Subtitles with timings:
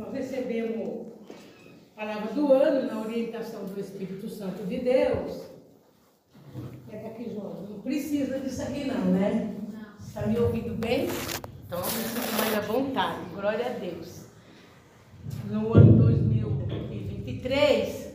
[0.00, 1.06] nós recebemos
[1.94, 5.42] a palavra do ano na orientação do Espírito Santo de Deus.
[6.90, 7.66] Pega aqui, João.
[7.68, 9.54] Não precisa disso aqui não, né?
[10.00, 11.06] Está me ouvindo bem?
[11.66, 11.82] Então,
[12.38, 13.18] mais à vontade.
[13.34, 14.24] Glória a Deus.
[15.50, 18.14] No ano 2023,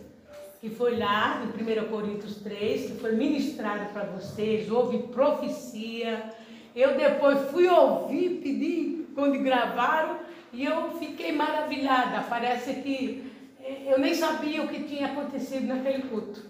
[0.60, 1.54] que foi lá, em 1
[1.90, 6.32] Coríntios 3, que foi ministrado para vocês, houve profecia.
[6.76, 10.25] Eu depois fui ouvir, pedi quando gravaram,
[10.56, 12.26] e eu fiquei maravilhada.
[12.30, 13.30] Parece que
[13.62, 16.42] eh, eu nem sabia o que tinha acontecido naquele culto.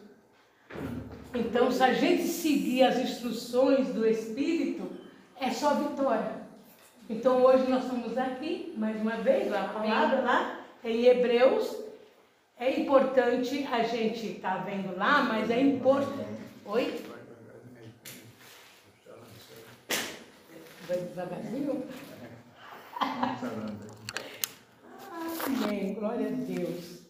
[1.34, 4.90] Então, se a gente seguir as instruções do Espírito,
[5.42, 6.46] é só vitória.
[7.10, 11.84] Então, hoje nós estamos aqui, mais uma vez, a palavra lá, em Hebreus.
[12.58, 16.40] É importante a gente estar tá vendo lá, mas é importante.
[16.66, 17.02] Oi?
[20.88, 21.84] Vai devagarzinho?
[25.46, 27.06] Amém, glória a Deus.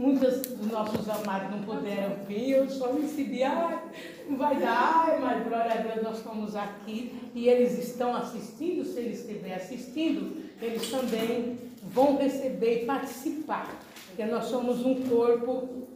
[0.00, 3.78] Muitos dos nossos amados não puderam vir, eu só recebi, ai,
[4.26, 8.98] não vai dar, mas glória a Deus, nós estamos aqui e eles estão assistindo, se
[8.98, 15.86] eles estiverem assistindo, eles também vão receber e participar, porque nós somos um corpo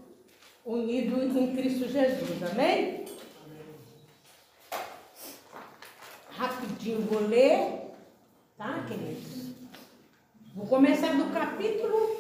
[0.65, 3.07] unido em Cristo Jesus, amém?
[6.29, 7.95] Rapidinho vou ler,
[8.57, 9.58] tá, queridos?
[10.59, 12.17] Vou começar do capítulo,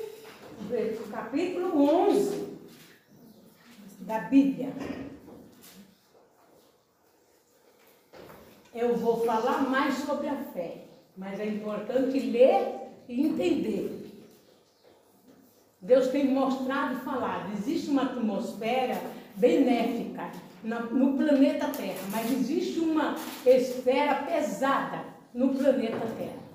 [0.61, 2.57] do capítulo 11
[4.03, 4.73] da Bíblia.
[8.73, 10.85] Eu vou falar mais sobre a fé,
[11.17, 14.09] mas é importante ler e entender.
[15.83, 19.03] Deus tem mostrado e falado, existe uma atmosfera
[19.35, 20.31] benéfica
[20.63, 26.48] no planeta Terra, mas existe uma esfera pesada no planeta Terra.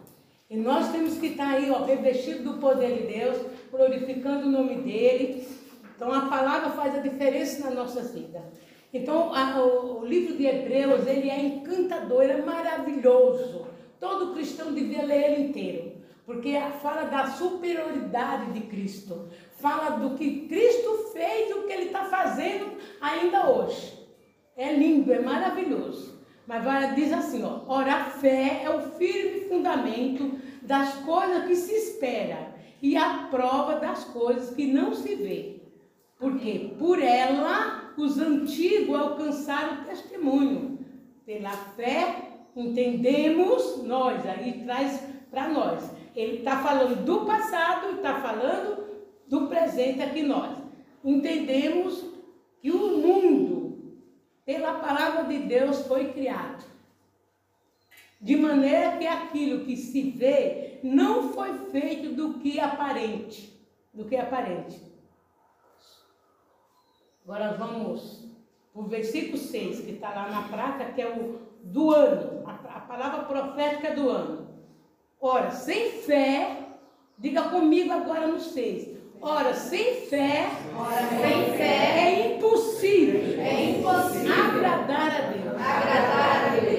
[0.53, 4.75] E nós temos que estar aí, ó, revestido do poder de Deus, glorificando o nome
[4.83, 5.47] dele.
[5.95, 8.43] Então a palavra faz a diferença nas nossas vidas.
[8.93, 13.65] Então a, o, o, livro de Hebreus, ele é encantador, ele é maravilhoso.
[13.99, 15.93] Todo cristão devia ler ele inteiro.
[16.23, 16.53] Porque
[16.83, 19.29] fala da superioridade de Cristo.
[19.59, 24.07] Fala do que Cristo fez e o que ele está fazendo ainda hoje.
[24.55, 26.13] É lindo, é maravilhoso.
[26.45, 31.55] Mas vai, diz assim, ó, ora a fé é o firme fundamento das coisas que
[31.55, 35.61] se espera e a prova das coisas que não se vê.
[36.17, 40.79] Porque por ela os antigos alcançaram testemunho.
[41.25, 45.89] Pela fé entendemos nós, aí traz para nós.
[46.15, 48.83] Ele está falando do passado está falando
[49.27, 50.51] do presente aqui nós.
[51.03, 52.05] Entendemos
[52.61, 53.97] que o mundo,
[54.45, 56.63] pela palavra de Deus, foi criado.
[58.23, 63.53] De maneira que aquilo que se vê não foi feito do que aparente,
[63.93, 64.81] do que aparente.
[67.25, 68.25] Agora vamos
[68.71, 72.77] para o versículo 6, que está lá na prata, que é o do ano, a,
[72.77, 74.47] a palavra profética do ano.
[75.19, 76.59] Ora, sem fé,
[77.17, 78.87] diga comigo agora no 6.
[79.21, 80.47] Ora, sem fé,
[80.77, 85.55] Ora, sem fé é impossível, é impossível agradar a Deus.
[85.55, 86.72] agradar a Deus.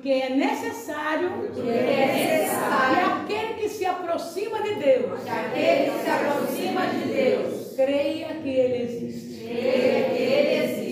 [0.00, 5.90] Porque é necessário Porque é necessário que aquele que se aproxima de Deus que aquele
[5.90, 9.44] que se aproxima de Deus creia que Ele existe.
[9.44, 10.90] creia que Ele existe.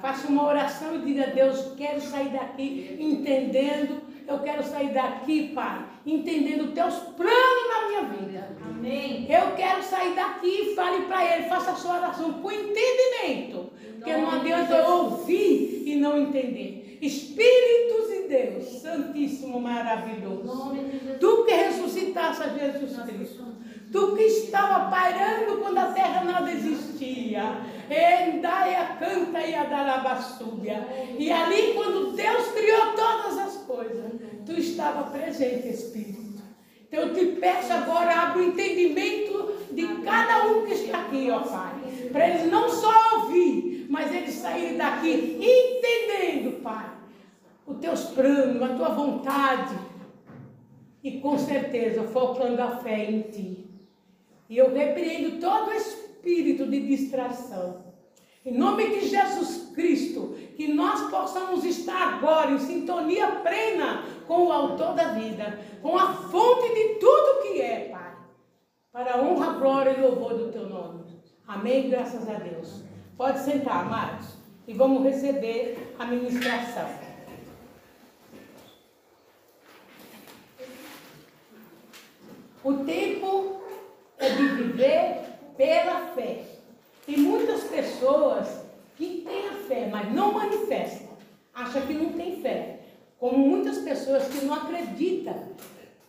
[0.00, 4.02] Faça uma oração e diga: Deus, quero sair daqui entendendo.
[4.26, 8.56] Eu quero sair daqui, Pai, entendendo teus planos na minha vida.
[8.62, 9.26] Amém.
[9.30, 13.70] Eu quero sair daqui e fale para Ele, faça a sua oração com entendimento.
[13.96, 16.83] Porque não adianta eu ouvir e não entender.
[17.04, 20.74] Espíritos de Deus, Santíssimo, maravilhoso.
[21.20, 23.44] Tu que ressuscitaste a Jesus Cristo.
[23.92, 27.58] Tu que estava pairando quando a terra não existia.
[27.90, 30.88] Endaia, canta e adarabassúbia.
[31.18, 34.12] E ali, quando Deus criou todas as coisas,
[34.46, 36.42] tu estava presente, Espírito.
[36.88, 41.40] Então eu te peço agora, abre o entendimento de cada um que está aqui, ó
[41.40, 41.74] Pai.
[42.10, 45.38] Para eles não só ouvir, mas eles saírem daqui
[47.66, 49.74] os teus planos, a tua vontade.
[51.02, 53.66] E com certeza focando a fé em ti.
[54.48, 57.84] E eu repreendo todo espírito de distração.
[58.44, 64.52] Em nome de Jesus Cristo, que nós possamos estar agora em sintonia plena com o
[64.52, 68.14] autor da vida, com a fonte de tudo que é, Pai.
[68.92, 71.04] Para a honra, glória e louvor do teu nome.
[71.46, 71.88] Amém?
[71.90, 72.82] Graças a Deus.
[73.16, 74.28] Pode sentar, amados.
[74.66, 77.03] E vamos receber a ministração.
[82.64, 83.60] O tempo
[84.18, 85.20] viver
[85.56, 86.44] pela fé.
[87.06, 88.64] Tem muitas pessoas
[88.96, 91.08] que têm a fé, mas não manifestam.
[91.52, 92.80] Acha que não tem fé.
[93.18, 95.34] Como muitas pessoas que não acreditam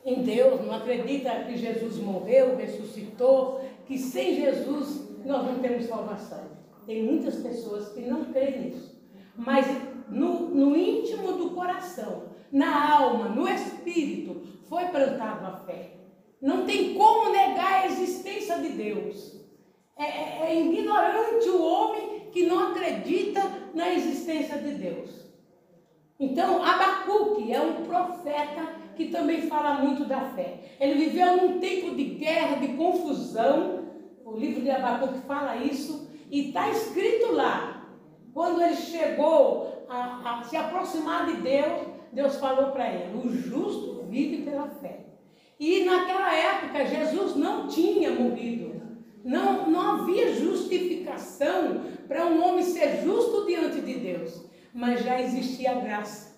[0.05, 6.43] em Deus, não acreditam que Jesus morreu, ressuscitou, que sem Jesus nós não temos salvação.
[6.85, 8.95] Tem muitas pessoas que não creem nisso.
[9.35, 9.65] Mas
[10.09, 15.94] no, no íntimo do coração, na alma, no espírito, foi plantado a fé.
[16.41, 19.35] Não tem como negar a existência de Deus.
[19.97, 23.41] É, é, é ignorante o homem que não acredita
[23.73, 25.25] na existência de Deus.
[26.19, 30.77] Então, Abacuque é um profeta que também fala muito da fé.
[30.79, 33.85] Ele viveu num tempo de guerra, de confusão.
[34.23, 36.09] O livro de Abacuque fala isso.
[36.29, 37.89] E está escrito lá.
[38.33, 44.05] Quando ele chegou a, a se aproximar de Deus, Deus falou para ele: o justo
[44.09, 45.04] vive pela fé.
[45.59, 48.81] E naquela época Jesus não tinha morrido.
[49.23, 54.45] Não, não havia justificação para um homem ser justo diante de Deus.
[54.73, 56.35] Mas já existia graça.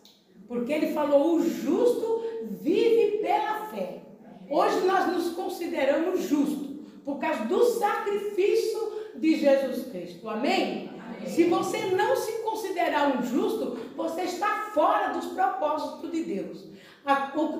[0.47, 2.23] Porque ele falou: o justo
[2.61, 4.01] vive pela fé.
[4.49, 8.79] Hoje nós nos consideramos justos por causa do sacrifício
[9.15, 10.29] de Jesus Cristo.
[10.29, 10.89] Amém?
[10.89, 11.27] Amém?
[11.27, 16.65] Se você não se considerar um justo, você está fora dos propósitos de Deus.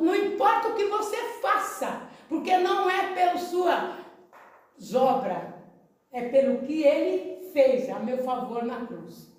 [0.01, 3.97] Não importa o que você faça, porque não é pela sua
[4.93, 5.55] obra,
[6.11, 9.31] é pelo que ele fez a meu favor na cruz.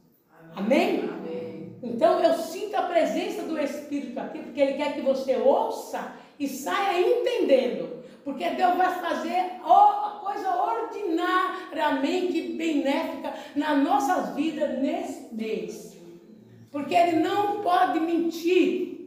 [0.56, 1.00] Amém?
[1.00, 1.78] Amém?
[1.82, 6.48] Então eu sinto a presença do Espírito aqui, porque ele quer que você ouça e
[6.48, 7.98] saia entendendo.
[8.24, 15.96] Porque Deus vai fazer a coisa ordinariamente benéfica nas nossas vidas nesse mês.
[16.70, 18.97] Porque Ele não pode mentir.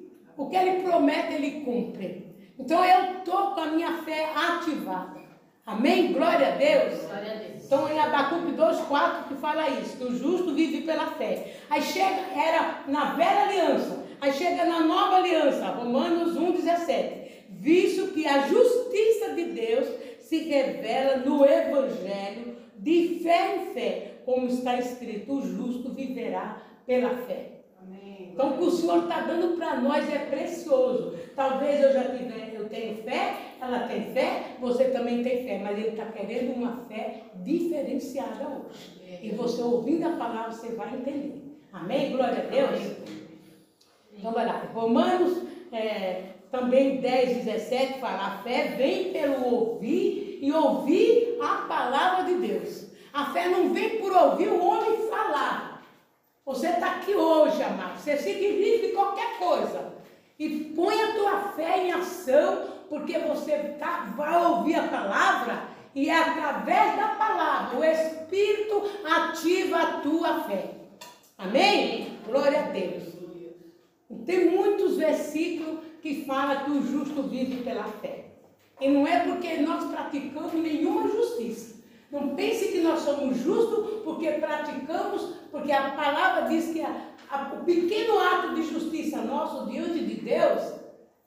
[0.41, 2.25] O que ele promete, ele cumpre.
[2.57, 5.21] Então eu estou com a minha fé ativada.
[5.63, 6.13] Amém?
[6.13, 6.99] Glória a Deus.
[7.03, 7.63] Glória a Deus.
[7.63, 11.57] Então em Abacuque 2,4 que fala isso, que o justo vive pela fé.
[11.69, 17.21] Aí chega, era na velha aliança, aí chega na nova aliança, Romanos 1,17.
[17.49, 19.87] Visto que a justiça de Deus
[20.21, 27.15] se revela no Evangelho de fé em fé, como está escrito, o justo viverá pela
[27.27, 27.50] fé.
[28.33, 31.15] Então, o que o Senhor está dando para nós é precioso.
[31.35, 35.77] Talvez eu já tiver, eu tenho fé, ela tem fé, você também tem fé, mas
[35.77, 39.19] Ele está querendo uma fé diferenciada hoje.
[39.21, 41.59] E você ouvindo a palavra, você vai entender.
[41.73, 42.11] Amém?
[42.11, 42.97] Glória a Deus.
[44.17, 44.63] Então, vai lá.
[44.73, 52.25] Romanos é, também 10, 17 fala: a fé vem pelo ouvir e ouvir a palavra
[52.25, 52.91] de Deus.
[53.13, 55.70] A fé não vem por ouvir o homem falar.
[56.45, 57.99] Você está aqui hoje, amado.
[57.99, 59.93] Você significa qualquer coisa.
[60.39, 66.09] E põe a tua fé em ação, porque você tá, vai ouvir a palavra e
[66.09, 70.71] é através da palavra o Espírito ativa a tua fé.
[71.37, 72.17] Amém?
[72.25, 73.03] Glória a Deus.
[74.25, 78.25] Tem muitos versículos que falam que o justo vive pela fé.
[78.79, 81.70] E não é porque nós praticamos nenhuma justiça.
[82.11, 87.53] Não pense que nós somos justos porque praticamos, porque a palavra diz que a, a,
[87.53, 90.73] o pequeno ato de justiça nosso diante de Deus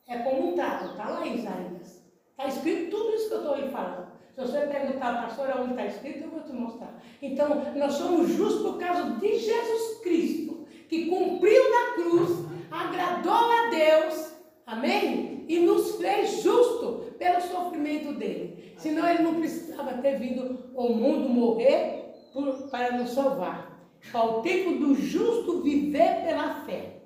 [0.07, 0.91] é como trato.
[0.91, 2.05] Está lá em Isaías.
[2.31, 4.09] Está escrito tudo isso que eu estou lhe falando.
[4.35, 6.93] Se você perguntar, pastor, onde está escrito, eu vou te mostrar.
[7.23, 12.31] Então, nós somos justos por causa de Jesus Cristo, que cumpriu na cruz,
[12.71, 14.35] agradou a Deus,
[14.67, 15.34] amém?
[15.49, 18.75] E nos fez justo pelo sofrimento dele.
[18.79, 23.73] Senão ele não precisava ter vindo ao mundo morrer por, para nos salvar.
[24.13, 26.97] Ao tempo do justo viver pela fé.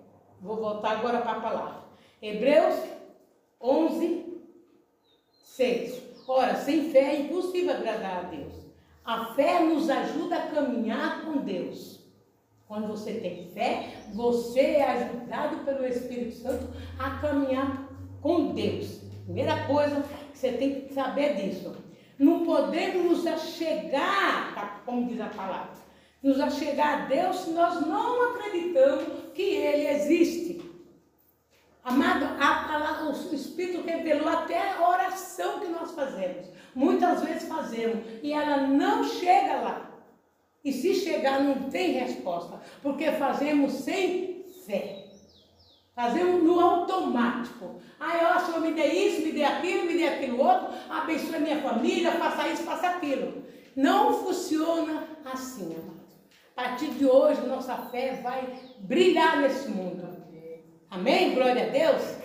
[0.41, 1.85] Vou voltar agora para a palavra.
[2.21, 2.75] Hebreus
[3.61, 4.43] 11,
[5.43, 6.03] 6.
[6.27, 8.53] Ora, sem fé é impossível agradar a Deus.
[9.05, 11.99] A fé nos ajuda a caminhar com Deus.
[12.67, 16.69] Quando você tem fé, você é ajudado pelo Espírito Santo
[16.99, 17.88] a caminhar
[18.21, 19.01] com Deus.
[19.25, 21.77] Primeira coisa que você tem que saber disso.
[22.19, 24.83] Não podemos nos achegar, tá?
[24.85, 25.71] como diz a palavra,
[26.23, 30.69] nos achegar a Deus se nós não acreditamos que Ele existe.
[31.85, 36.47] Amado, a palavra, o Espírito revelou até a oração que nós fazemos.
[36.75, 39.91] Muitas vezes fazemos e ela não chega lá.
[40.65, 44.98] E se chegar, não tem resposta, porque fazemos sem fé.
[45.99, 47.81] Fazemos no automático.
[47.99, 51.61] Aí, ó, Senhor, me dê isso, me dê aquilo, me dê aquilo outro, abençoe minha
[51.61, 53.43] família, faça isso, faça aquilo.
[53.75, 55.99] Não funciona assim, amado.
[56.57, 58.47] A partir de hoje, nossa fé vai
[58.79, 60.07] brilhar nesse mundo.
[60.89, 61.35] Amém?
[61.35, 62.17] Glória a Deus.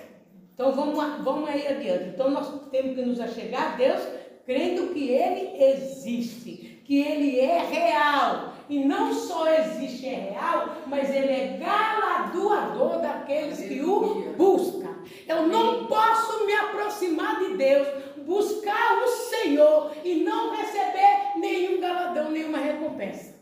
[0.53, 2.09] Então vamos, vamos aí adiante.
[2.09, 4.03] Então nós temos que nos achegar a Deus
[4.45, 8.52] crendo que ele existe, que ele é real.
[8.69, 14.95] E não só existe é real, mas ele é galardoador daqueles que o buscam.
[15.27, 17.87] Eu não posso me aproximar de Deus,
[18.25, 23.35] buscar o Senhor e não receber nenhum galadão, nenhuma recompensa.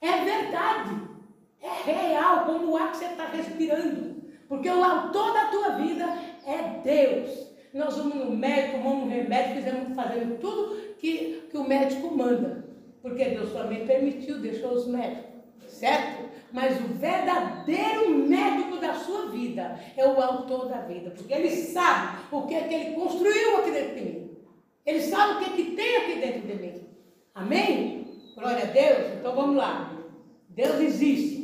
[0.00, 1.02] É verdade.
[1.62, 4.22] É real, como o ar que você está respirando.
[4.48, 6.04] Porque o autor da tua vida
[6.46, 7.52] é Deus.
[7.72, 12.71] Nós vamos no médico, tomamos um remédio, fizemos, fazendo tudo que, que o médico manda.
[13.02, 15.32] Porque Deus também permitiu, deixou os médicos.
[15.66, 16.30] Certo?
[16.52, 21.10] Mas o verdadeiro médico da sua vida é o autor da vida.
[21.10, 24.30] Porque ele sabe o que é que ele construiu aqui dentro de mim.
[24.84, 26.82] Ele sabe o que, é que tem aqui dentro de mim.
[27.34, 28.06] Amém?
[28.34, 29.18] Glória a Deus.
[29.18, 29.92] Então vamos lá.
[30.48, 31.42] Deus existe.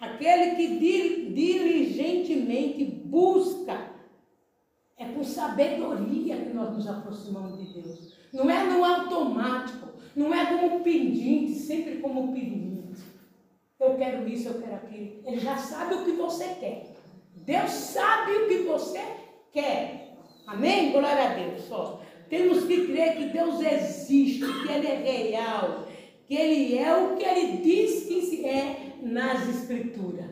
[0.00, 0.66] Aquele que
[1.32, 3.92] diligentemente busca
[4.98, 8.12] é com sabedoria que nós nos aproximamos de Deus.
[8.32, 13.02] Não é no automático, não é como pedinte, sempre como pedinte.
[13.80, 15.22] Eu quero isso, eu quero aquilo.
[15.24, 16.94] Ele já sabe o que você quer.
[17.34, 19.00] Deus sabe o que você
[19.52, 20.14] quer.
[20.46, 20.92] Amém?
[20.92, 21.62] Glória a Deus.
[21.64, 22.00] Só.
[22.28, 25.86] Temos que crer que Deus existe, que Ele é real,
[26.26, 30.30] que Ele é o que Ele diz que é nas Escrituras.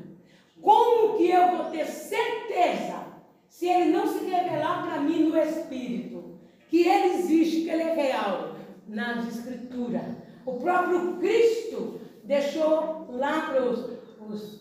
[0.61, 3.07] Como que eu vou ter certeza
[3.49, 7.95] se ele não se revelar para mim no Espírito, que ele existe, que ele é
[7.95, 8.50] real,
[8.90, 10.02] nas Escrituras.
[10.44, 14.61] O próprio Cristo deixou lá para os, os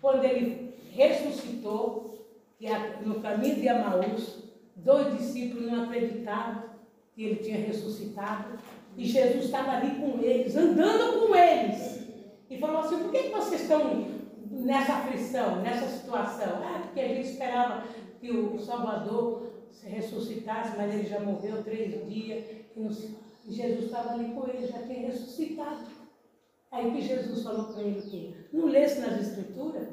[0.00, 2.14] quando ele ressuscitou,
[3.04, 4.44] no caminho de Amaús,
[4.76, 6.64] dois discípulos não acreditavam
[7.14, 8.58] que ele tinha ressuscitado,
[8.96, 12.06] e Jesus estava ali com eles, andando com eles,
[12.48, 14.06] e falou assim: por que vocês estão
[14.50, 16.62] nessa aflição, nessa situação?
[16.62, 17.84] Ah, porque a gente esperava
[18.20, 22.44] que o Salvador se ressuscitasse, mas ele já morreu três dias.
[22.76, 22.80] E
[23.48, 25.86] Jesus estava ali com ele, já tinha ressuscitado.
[26.70, 29.88] Aí que Jesus falou para ele que não lesse nas escrituras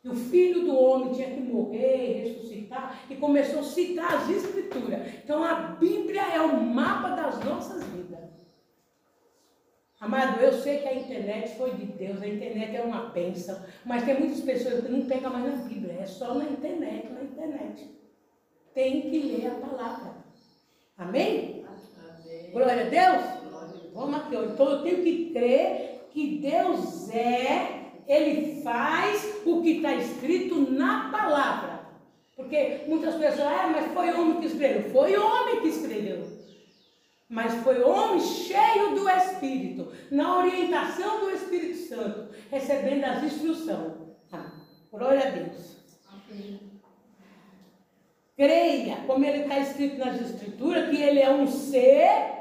[0.00, 5.06] que o filho do homem tinha que morrer, ressuscitar, e começou a citar as escrituras.
[5.22, 8.18] Então a Bíblia é o mapa das nossas vidas.
[10.00, 14.02] Amado, eu sei que a internet foi de Deus, a internet é uma bênção, mas
[14.04, 17.90] tem muitas pessoas que não pegam mais na Bíblia, é só na internet, na internet.
[18.72, 20.14] Tem que ler a palavra.
[20.96, 21.59] Amém?
[22.52, 23.24] Glória a Deus?
[23.94, 29.94] Vamos aqui, então eu tenho que crer que Deus é, Ele faz o que está
[29.94, 31.80] escrito na palavra.
[32.36, 34.90] Porque muitas pessoas, ah, mas foi homem que escreveu.
[34.90, 36.40] Foi homem que escreveu
[37.30, 43.92] mas foi homem cheio do Espírito, na orientação do Espírito Santo, recebendo as instruções.
[44.32, 44.50] Ah,
[44.90, 45.76] glória a Deus.
[48.36, 52.39] Creia, como ele está escrito nas Escrituras, que ele é um ser,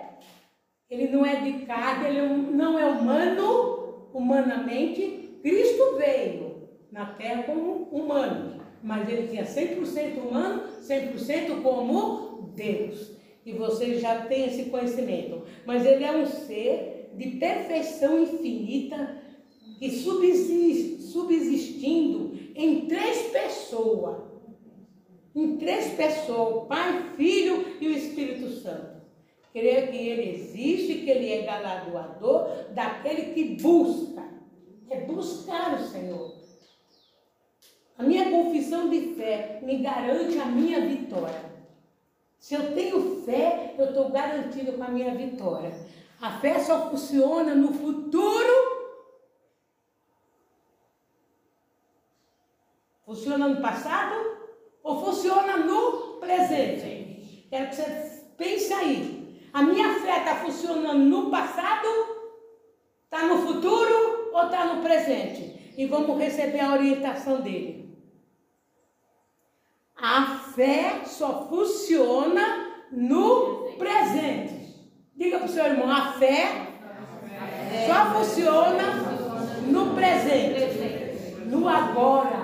[0.89, 5.37] ele não é de carne, ele é não é humano, humanamente.
[5.41, 13.19] Cristo veio na terra como humano, mas ele tinha 100% humano, 100% como Deus
[13.49, 15.41] e você já tem esse conhecimento.
[15.65, 19.17] Mas ele é um ser de perfeição infinita
[19.79, 24.29] que subsiste, subsistindo em três pessoas.
[25.35, 28.98] Em três pessoas, Pai, Filho e o Espírito Santo.
[29.51, 34.23] Creio que ele existe, que ele é galardoador daquele que busca.
[34.89, 36.39] É buscar o Senhor.
[37.97, 41.49] A minha confissão de fé me garante a minha vitória.
[42.39, 45.73] Se eu tenho fé, eu estou garantido com a minha vitória.
[46.21, 48.69] A fé só funciona no futuro.
[53.05, 54.15] Funciona no passado
[54.83, 57.47] ou funciona no presente?
[57.49, 59.18] Quero que você pense aí.
[59.53, 61.87] A minha fé está funcionando no passado,
[63.03, 65.73] está no futuro ou está no presente?
[65.77, 67.97] E vamos receber a orientação dele.
[69.95, 74.59] A fé só funciona no presente.
[75.15, 76.67] Diga para o seu irmão, a fé
[77.87, 78.93] só funciona
[79.67, 82.38] no presente, no agora.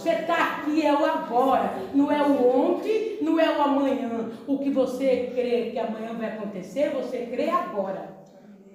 [0.00, 4.30] Você está aqui é o agora, não é o ontem, não é o amanhã.
[4.46, 8.16] O que você crê que amanhã vai acontecer, você crê agora.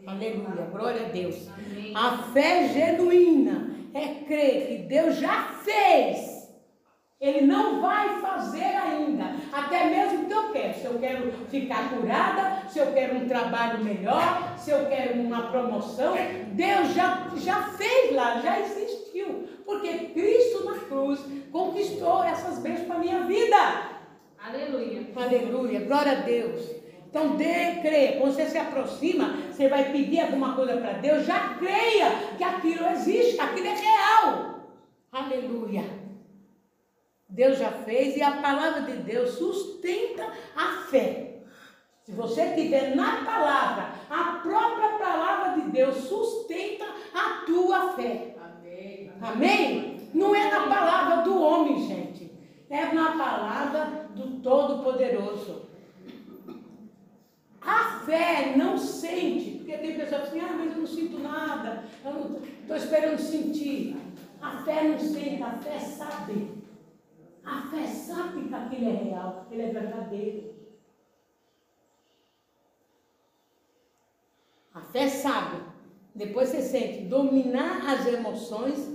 [0.05, 1.50] Aleluia, glória a Deus.
[1.96, 6.36] A fé genuína é crer que Deus já fez
[7.20, 10.74] ele não vai fazer ainda, até mesmo que eu quero.
[10.74, 15.44] Se eu quero ficar curada, se eu quero um trabalho melhor, se eu quero uma
[15.44, 16.13] promoção,
[16.51, 18.84] Deus já, já fez lá, já existiu.
[19.65, 21.19] Porque Cristo na cruz
[21.51, 23.57] conquistou essas bênçãos para a minha vida.
[24.38, 25.07] Aleluia.
[25.15, 26.69] Aleluia, glória a Deus.
[27.10, 28.19] Então, dê, creia.
[28.19, 32.86] Quando você se aproxima, você vai pedir alguma coisa para Deus, já creia que aquilo
[32.89, 34.60] existe, aquilo é real.
[35.12, 35.84] Aleluia.
[37.27, 41.39] Deus já fez e a palavra de Deus sustenta a fé.
[42.03, 48.34] Se você tiver na palavra, a própria palavra de Deus sustenta a tua fé.
[49.25, 50.10] Amém.
[50.13, 52.32] Não é na palavra do homem, gente.
[52.70, 55.65] É na palavra do Todo-Poderoso.
[57.62, 61.84] A fé não sente, porque tem pessoas que dizem, ah, mas eu não sinto nada,
[62.05, 63.98] eu estou esperando sentir.
[64.39, 66.51] A fé não sente, a fé sabe.
[67.44, 70.53] A fé sabe que aquilo é real, que é verdadeiro.
[74.74, 75.63] A fé sabe.
[76.13, 78.94] Depois você sente dominar as emoções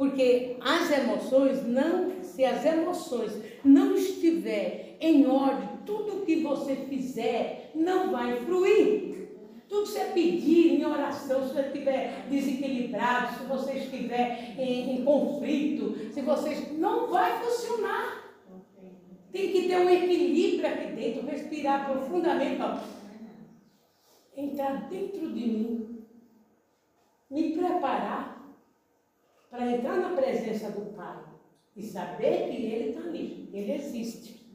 [0.00, 7.70] porque as emoções não, se as emoções não estiver em ordem, tudo que você fizer
[7.74, 9.28] não vai fluir.
[9.68, 15.04] Tudo que você pedir em oração, se você estiver desequilibrado, se você estiver em, em
[15.04, 18.24] conflito, se você não vai funcionar.
[19.30, 22.78] Tem que ter um equilíbrio aqui dentro, respirar profundamente, ó.
[24.34, 26.06] entrar dentro de mim,
[27.30, 28.29] me preparar
[29.50, 31.18] para entrar na presença do Pai
[31.76, 34.48] e saber que Ele está ali, Ele existe.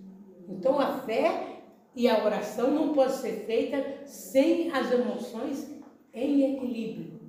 [0.48, 5.70] Então a fé e a oração não pode ser feita sem as emoções
[6.14, 7.20] em equilíbrio.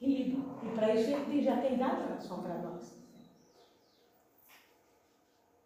[0.00, 0.44] Equilíbrio.
[0.62, 2.94] E para isso ele já tem dado oração para nós.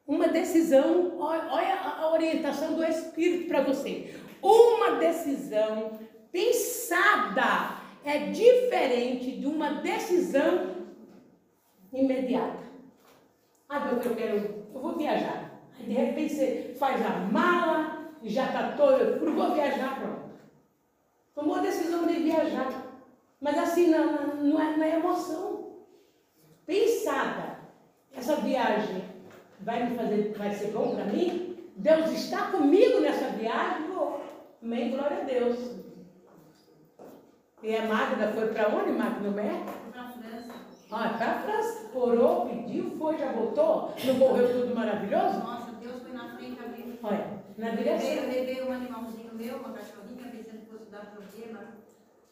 [0.06, 4.14] Uma decisão, olha a orientação do Espírito para você.
[4.40, 5.98] Uma decisão
[6.32, 10.76] pensada é diferente de uma decisão
[11.92, 12.68] imediata.
[13.68, 14.36] Ah, Deus, eu quero,
[14.74, 15.60] eu vou viajar.
[15.78, 20.28] Aí de repente você faz a mala e já está todo, eu vou viajar, pronto.
[21.34, 22.86] Tomou a decisão de viajar.
[23.40, 25.76] Mas assim, não, não, é, é emoção.
[26.66, 27.58] Pensada.
[28.12, 29.04] Essa viagem
[29.60, 31.56] vai me fazer, vai ser bom para mim?
[31.76, 33.88] Deus está comigo nessa viagem?
[34.60, 35.87] Amém, glória a Deus.
[37.62, 39.30] E a Magda foi para onde, Magda?
[39.92, 40.54] Para a França.
[40.92, 41.90] Ah, para a França.
[41.92, 43.94] Orou, pediu, foi, já voltou?
[44.04, 45.38] Não morreu tudo maravilhoso?
[45.40, 46.98] Nossa, Deus foi na frente abriu.
[47.02, 48.10] Olha, na direção.
[48.10, 51.60] Eu levei um animalzinho meu, uma cachorrinha, pensando que fosse dar problema.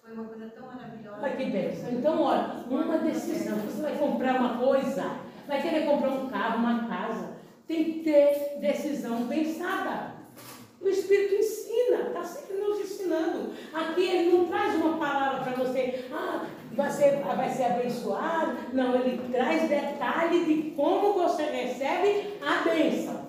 [0.01, 1.19] Foi uma coisa tão maravilhosa.
[1.21, 1.91] Olha que bênção.
[1.91, 3.59] Então, olha, uma decisão.
[3.59, 5.17] Você vai comprar uma coisa,
[5.49, 7.37] vai querer comprar um carro, uma casa.
[7.67, 10.15] Tem que ter decisão pensada.
[10.81, 13.53] O Espírito ensina, está sempre nos ensinando.
[13.73, 16.47] Aqui ele não traz uma palavra para você, ah,
[16.91, 18.57] ser, vai ser abençoado.
[18.73, 23.27] Não, ele traz detalhe de como você recebe a bênção.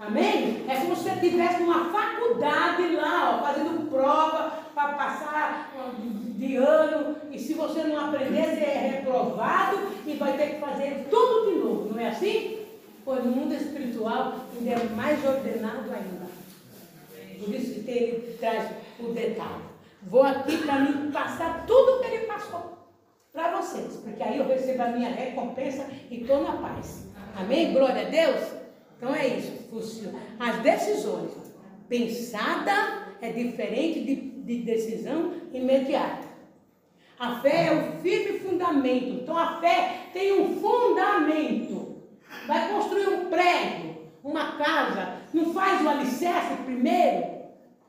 [0.00, 0.64] Amém?
[0.68, 5.72] É como se você estivesse numa faculdade lá, ó, fazendo prova para passar
[6.36, 7.16] de ano.
[7.30, 11.58] E se você não aprender, você é reprovado e vai ter que fazer tudo de
[11.58, 11.94] novo.
[11.94, 12.58] Não é assim?
[13.04, 16.23] Pois no mundo espiritual ainda é mais ordenado ainda.
[17.44, 19.64] Por isso que ele traz o detalhe.
[20.02, 22.74] Vou aqui para mim passar tudo que ele passou
[23.32, 27.06] para vocês, porque aí eu recebo a minha recompensa e estou na paz.
[27.36, 27.72] Amém?
[27.72, 28.64] Glória a Deus?
[28.96, 29.52] Então é isso.
[30.38, 31.32] As decisões
[31.88, 36.24] pensada é diferente de, de decisão imediata.
[37.18, 39.22] A fé é o firme fundamento.
[39.22, 42.02] Então a fé tem um fundamento.
[42.46, 47.33] Vai construir um prédio, uma casa, não faz o alicerce primeiro?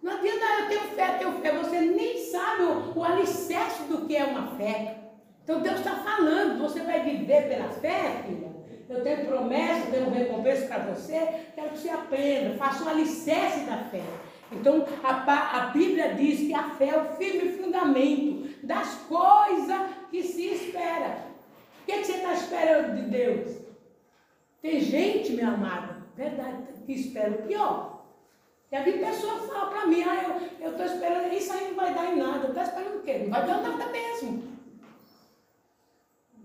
[0.06, 1.52] Não adianta, eu tenho fé, eu tenho fé.
[1.54, 4.98] Você nem sabe o, o alicerce do que é uma fé.
[5.44, 8.54] Então Deus está falando, você vai viver pela fé, filha.
[8.88, 13.78] Eu tenho promessa, tenho recompensa para você, quero que você aprenda, faça o alicerce da
[13.78, 14.04] fé.
[14.52, 20.22] Então a, a Bíblia diz que a fé é o firme fundamento das coisas que
[20.22, 21.18] se espera.
[21.82, 23.58] O que, que você está esperando de Deus?
[24.62, 27.95] Tem gente, minha amada, verdade, que espera o pior.
[28.76, 32.12] E a pessoa fala para mim, ah, eu estou esperando, isso aí não vai dar
[32.12, 32.50] em nada.
[32.50, 33.20] Está esperando o quê?
[33.20, 34.44] Não vai dar nada mesmo.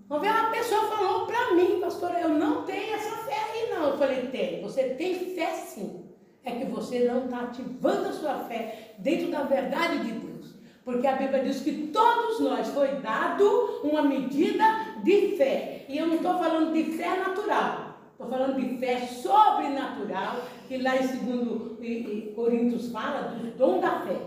[0.09, 3.89] Uma pessoa falou para mim, pastor, eu não tenho essa fé aí não.
[3.89, 6.05] Eu falei, tem, você tem fé sim.
[6.45, 10.55] É que você não está ativando a sua fé dentro da verdade de Deus.
[10.85, 14.65] Porque a Bíblia diz que todos nós foi dado uma medida
[15.03, 15.85] de fé.
[15.89, 17.90] E eu não estou falando de fé natural.
[18.21, 24.19] Estou falando de fé sobrenatural, que lá em 2 Coríntios fala do dom da fé.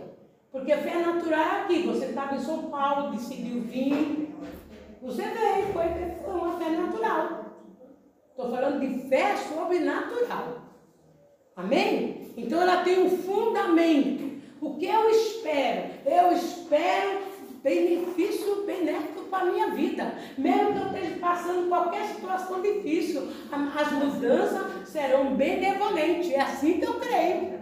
[0.52, 1.84] Porque fé natural é aqui.
[1.84, 4.36] Você estava em São Paulo, decidiu vir.
[5.00, 7.46] Você veio, foi uma fé natural.
[8.32, 10.64] Estou falando de fé sobrenatural.
[11.56, 12.34] Amém?
[12.36, 14.42] Então ela tem um fundamento.
[14.60, 15.92] O que eu espero?
[16.04, 17.20] Eu espero
[17.64, 20.14] benefício benéfico para a minha vida.
[20.38, 26.32] Mesmo que eu esteja passando qualquer situação difícil, as mudanças serão benevolentes.
[26.32, 27.60] É assim que eu creio.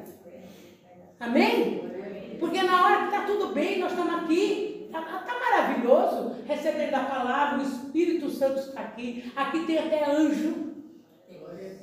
[1.19, 2.37] Amém?
[2.39, 4.87] Porque na hora que está tudo bem, nós estamos aqui.
[4.87, 9.31] Está tá maravilhoso recebendo a palavra, o Espírito Santo está aqui.
[9.35, 10.71] Aqui tem até anjo.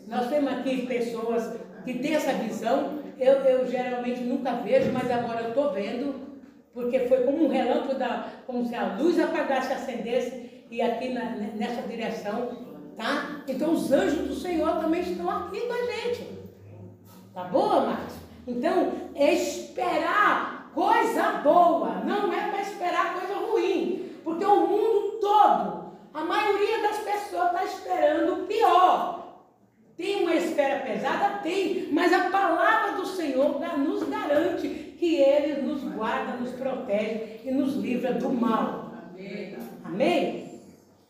[0.07, 2.99] Nós temos aqui pessoas que têm essa visão.
[3.19, 6.28] Eu, eu geralmente nunca vejo, mas agora eu estou vendo
[6.79, 11.25] porque foi como um relâmpago, da, como se a luz apagasse acendesse, e aqui na,
[11.57, 12.53] nessa direção,
[12.97, 13.43] tá?
[13.49, 16.39] Então os anjos do Senhor também estão aqui com a gente.
[17.35, 18.15] Tá bom, amados?
[18.47, 26.23] Então, esperar coisa boa, não é para esperar coisa ruim, porque o mundo todo, a
[26.23, 29.43] maioria das pessoas está esperando o pior.
[29.97, 31.41] Tem uma espera pesada?
[31.43, 37.51] Tem, mas a palavra do Senhor nos garante que Ele nos guarda, nos protege e
[37.53, 38.93] nos livra do mal.
[39.15, 39.57] Amém?
[39.85, 40.61] Amém?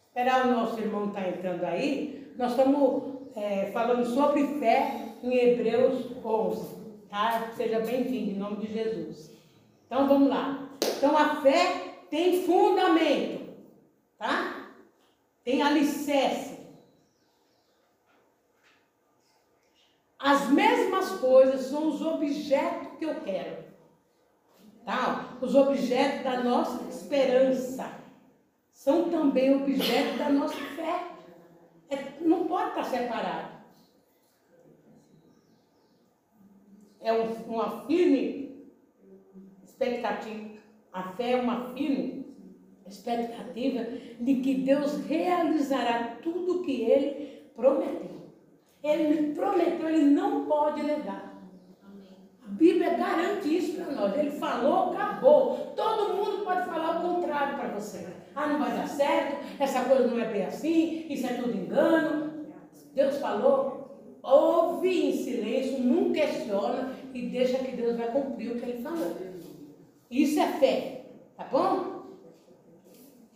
[0.07, 2.33] Esperar o nosso irmão estar tá entrando aí.
[2.37, 6.79] Nós estamos é, falando sobre fé em Hebreus 11.
[7.09, 7.51] Tá?
[7.57, 9.31] Seja bem-vindo, em nome de Jesus.
[9.87, 10.69] Então vamos lá.
[10.97, 13.55] Então a fé tem fundamento,
[14.19, 14.71] tá?
[15.43, 16.59] Tem alicerce.
[20.19, 23.58] As mesmas coisas são os objetos que eu quero
[24.89, 25.37] tá?
[25.43, 27.93] os objetos da nossa esperança
[28.73, 31.09] são também objetos da nossa fé.
[31.91, 33.59] É, não pode estar separado.
[37.03, 38.67] É um, uma firme
[39.63, 40.57] expectativa.
[40.91, 42.35] A fé é uma firme
[42.87, 43.85] expectativa
[44.19, 48.33] de que Deus realizará tudo o que Ele prometeu.
[48.83, 51.28] Ele prometeu, Ele não pode negar.
[52.51, 54.17] Bíblia garante isso para nós.
[54.17, 55.73] Ele falou, acabou.
[55.77, 58.07] Todo mundo pode falar o contrário para você.
[58.35, 62.47] Ah, não vai dar certo, essa coisa não é bem assim, isso é tudo engano.
[62.95, 68.71] Deus falou, ouve em silêncio, não questiona e deixa que Deus vai cumprir o que
[68.71, 69.17] ele falou.
[70.11, 71.03] Isso é fé,
[71.37, 71.99] tá bom?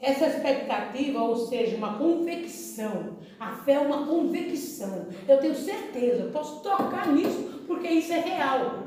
[0.00, 3.18] Essa expectativa, ou seja, uma convicção.
[3.38, 5.06] A fé é uma convicção.
[5.28, 8.82] Eu tenho certeza, eu posso tocar nisso, porque isso é real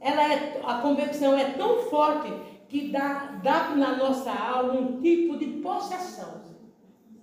[0.00, 2.32] ela é, a convicção é tão forte
[2.68, 6.40] que dá, dá na nossa alma um tipo de possessão.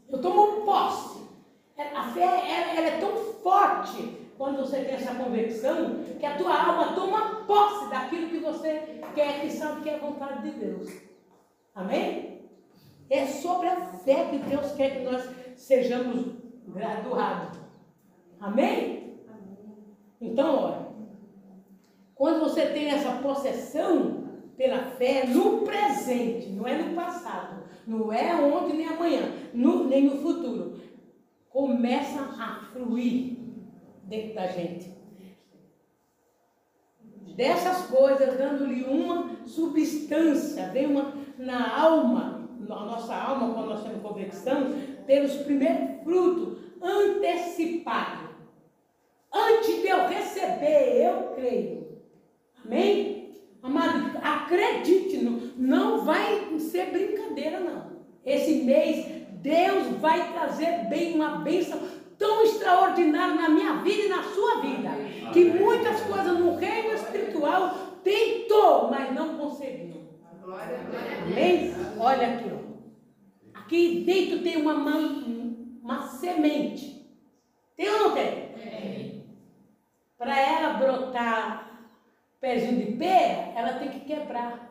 [0.07, 1.25] Eu tomo posse.
[1.75, 6.37] É, a fé ela, ela é tão forte quando você tem essa convicção que a
[6.37, 10.59] tua alma toma posse daquilo que você quer, que sabe que é a vontade de
[10.59, 10.91] Deus.
[11.73, 12.41] Amém?
[13.09, 16.25] É sobre a fé que Deus quer que nós sejamos
[16.67, 17.57] graduados.
[18.39, 19.21] Amém?
[20.19, 20.86] Então, olha.
[22.17, 24.25] Quando você tem essa possessão
[24.57, 30.05] pela fé no presente, não é no passado, não é ontem nem amanhã, no, nem
[30.05, 30.81] no futuro,
[31.49, 33.37] começa a fluir
[34.03, 34.97] dentro da gente.
[37.35, 44.01] Dessas coisas, dando-lhe uma substância, vem uma na alma, na nossa alma, quando nós temos
[44.01, 44.73] convicção,
[45.05, 48.35] pelos primeiros frutos antecipados.
[49.31, 51.76] Antes de eu receber, eu creio.
[52.67, 53.31] Amém?
[53.63, 57.97] Amado, acredite, não, não vai ser brincadeira, não.
[58.25, 59.05] Esse mês,
[59.41, 61.79] Deus vai trazer bem uma bênção
[62.17, 64.89] tão extraordinária na minha vida e na sua vida.
[65.31, 70.07] Que muitas coisas no reino espiritual tentou, mas não conseguiu.
[71.23, 71.73] Amém?
[71.97, 73.59] Olha aqui, ó.
[73.59, 74.97] Aqui dentro tem uma, uma,
[75.83, 77.05] uma semente.
[77.75, 79.25] Tem ou não tem?
[80.17, 81.66] Para ela brotar
[82.39, 84.67] pezinho de pera, ela tem que quebrar.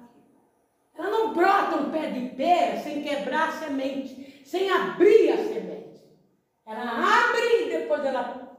[0.96, 6.02] Ela não brota um pé de pera sem quebrar a semente, sem abrir a semente.
[6.66, 8.58] Ela abre e depois ela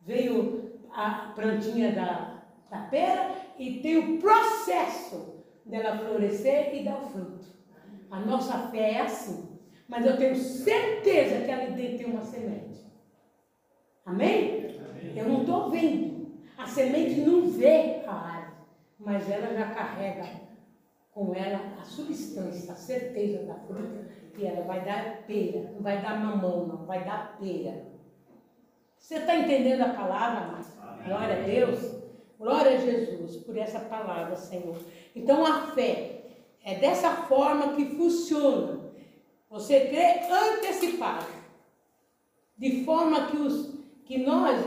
[0.00, 7.08] veio a plantinha da, da pera e tem o processo dela florescer e dar o
[7.08, 7.46] fruto.
[8.10, 9.58] A nossa fé é assim.
[9.86, 12.86] Mas eu tenho certeza que ali dentro tem uma semente.
[14.04, 14.76] Amém?
[14.90, 15.12] Amém.
[15.16, 16.17] Eu não estou vendo.
[16.58, 18.52] A semente não vê a árvore,
[18.98, 20.26] mas ela já carrega
[21.12, 26.02] com ela a substância, a certeza da fruta, que ela vai dar pera, não vai
[26.02, 27.86] dar mamão, não, vai dar pera.
[28.98, 31.98] Você está entendendo a palavra, mas Glória a Deus.
[32.38, 34.76] Glória a Jesus por essa palavra, Senhor.
[35.14, 36.22] Então a fé
[36.62, 38.78] é dessa forma que funciona.
[39.50, 41.26] Você crê antecipado.
[42.56, 44.64] De forma que, os, que nós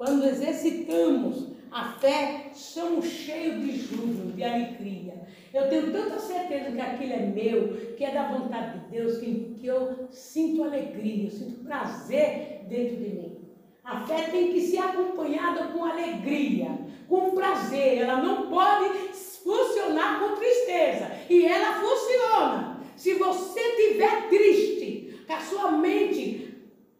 [0.00, 5.26] quando exercitamos a fé, somos cheios de júbilo, de alegria.
[5.52, 9.56] Eu tenho tanta certeza que aquilo é meu, que é da vontade de Deus, que,
[9.60, 13.38] que eu sinto alegria, eu sinto prazer dentro de mim.
[13.84, 17.98] A fé tem que ser acompanhada com alegria, com prazer.
[17.98, 21.10] Ela não pode funcionar com tristeza.
[21.28, 22.80] E ela funciona.
[22.96, 26.54] Se você estiver triste, com a sua mente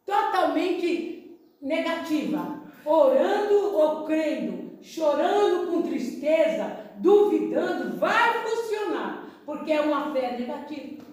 [0.04, 10.38] totalmente negativa, orando ou crendo, chorando com tristeza, duvidando, vai funcionar, porque é uma fé
[10.38, 11.04] negativa,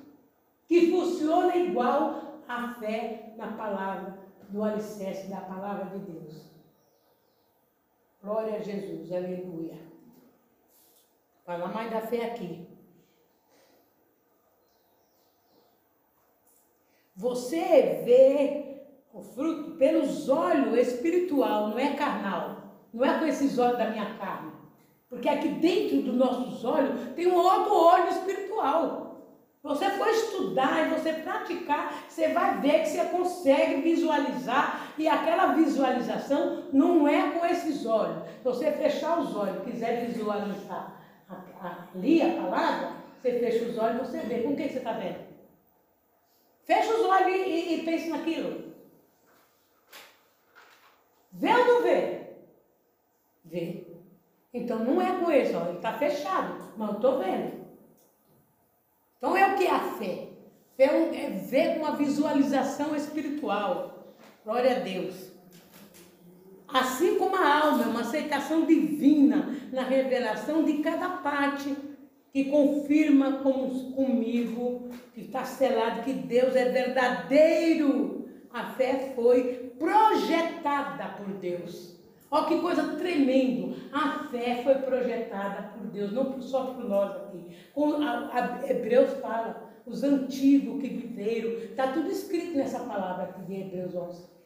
[0.67, 4.17] que funciona igual a fé na palavra,
[4.49, 6.47] do alicerce da palavra de Deus.
[8.23, 9.77] Glória a Jesus, aleluia.
[11.45, 12.67] Fala mais da fé aqui.
[17.15, 18.76] Você vê
[19.17, 22.57] o fruto pelos olhos espiritual, não é carnal.
[22.93, 24.51] Não é com esses olhos da minha carne.
[25.09, 29.07] Porque aqui dentro dos nossos olhos tem um outro olho espiritual.
[29.63, 35.47] Você for estudar e você praticar, você vai ver que você consegue visualizar e aquela
[35.53, 38.23] visualização não é com esses olhos.
[38.23, 41.01] Se você fechar os olhos, quiser visualizar
[41.93, 44.41] ali a palavra, você fecha os olhos e você vê.
[44.41, 45.27] Com o que você está vendo?
[46.63, 48.66] Fecha os olhos e, e, e pense naquilo.
[51.37, 52.21] Vê ou não vê?
[53.45, 53.87] Vê.
[54.53, 57.67] Então não é com esse, ó, ele está fechado, mas eu estou vendo.
[59.17, 60.29] Então é o que é a fé?
[60.75, 64.15] Fé é ver com uma visualização espiritual.
[64.43, 65.31] Glória a Deus.
[66.67, 71.75] Assim como a alma é uma aceitação divina na revelação de cada parte
[72.33, 78.27] que confirma com, comigo, que está selado que Deus é verdadeiro.
[78.51, 81.97] A fé foi projetada por Deus.
[82.29, 83.75] Olha que coisa tremendo.
[83.93, 87.55] A fé foi projetada por Deus, não só por nós aqui.
[87.73, 93.41] Como a, a Hebreus fala, os antigos que viveram, está tudo escrito nessa palavra aqui
[93.43, 94.37] de Hebreus 11.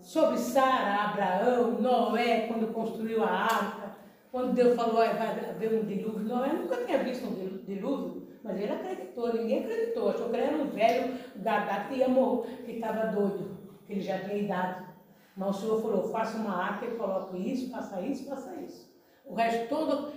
[0.00, 3.96] Sobre Sara, Abraão, Noé, quando construiu a arca,
[4.32, 6.20] quando Deus falou, vai haver um dilúvio.
[6.20, 10.10] Noé nunca tinha visto um dilúvio, mas ele acreditou, ninguém acreditou.
[10.10, 13.57] Achou que ele era um velho gagá que ia morrer, que estava doido,
[13.88, 14.86] que ele já tinha idade.
[15.34, 18.92] Mas o Senhor falou, faça uma arca e coloque isso, faça isso, faça isso.
[19.24, 20.12] O resto todo,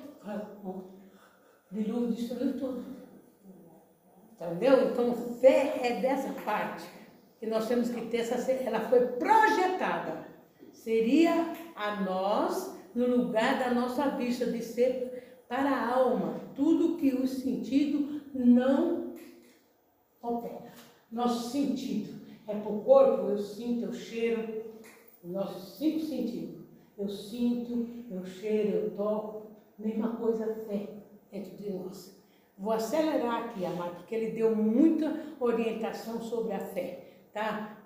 [0.63, 0.83] o
[1.71, 2.83] dilúvio destruiu tudo.
[4.33, 4.91] Entendeu?
[4.91, 6.85] Então, fé é dessa parte
[7.39, 10.27] que nós temos que ter, essa, ela foi projetada.
[10.73, 17.13] Seria a nós, no lugar da nossa vista, de ser para a alma, tudo que
[17.15, 19.13] o sentido não
[20.21, 20.73] opera.
[21.11, 24.63] Nosso sentido é o corpo, eu sinto, eu cheiro,
[25.23, 26.61] os nossos cinco sentidos.
[26.97, 30.89] Eu sinto, eu cheiro, eu toco, mesma coisa fé
[31.31, 32.19] dentro de nós.
[32.57, 37.77] Vou acelerar aqui, amado, porque ele deu muita orientação sobre a fé, tá?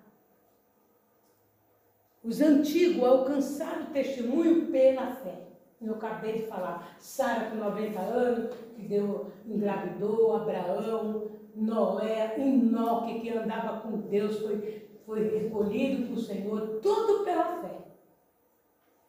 [2.23, 5.45] Os antigos alcançaram testemunho pela fé.
[5.81, 13.29] Eu acabei de falar, Sara com 90 anos, que deu, engravidou, Abraão, Noé, Enoque, que
[13.29, 17.77] andava com Deus, foi foi recolhido o Senhor, tudo pela fé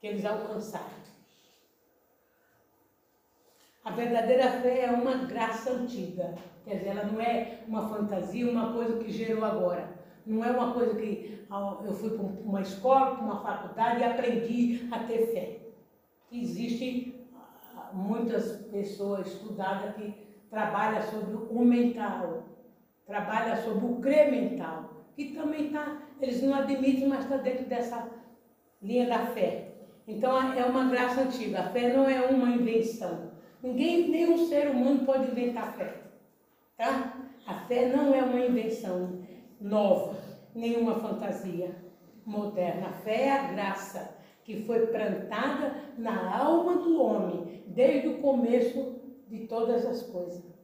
[0.00, 1.06] que eles alcançaram.
[3.82, 8.72] A verdadeira fé é uma graça antiga, quer dizer, ela não é uma fantasia, uma
[8.74, 9.96] coisa que gerou agora.
[10.26, 11.46] Não é uma coisa que
[11.84, 15.60] eu fui para uma escola, para uma faculdade e aprendi a ter fé.
[16.32, 17.28] Existem
[17.76, 22.44] ah, muitas pessoas estudadas que trabalham sobre o mental,
[23.06, 28.06] trabalham sobre o crer mental que também está, eles não admitem, mas está dentro dessa
[28.82, 29.72] linha da fé.
[30.06, 31.60] Então é uma graça antiga.
[31.60, 33.32] A fé não é uma invenção.
[33.62, 36.02] Ninguém, nenhum ser humano pode inventar fé.
[36.76, 37.14] Tá?
[37.46, 39.20] A fé não é uma invenção
[39.58, 40.18] nova,
[40.54, 41.74] nenhuma fantasia
[42.24, 42.88] moderna.
[42.88, 49.00] A fé é a graça que foi plantada na alma do homem desde o começo
[49.26, 50.56] de todas as coisas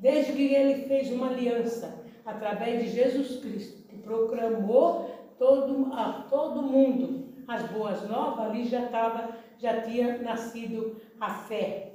[0.00, 6.62] desde que ele fez uma aliança através de Jesus Cristo, que proclamou todo, a todo
[6.62, 11.92] mundo as boas novas, ali já estava, já tinha nascido a fé.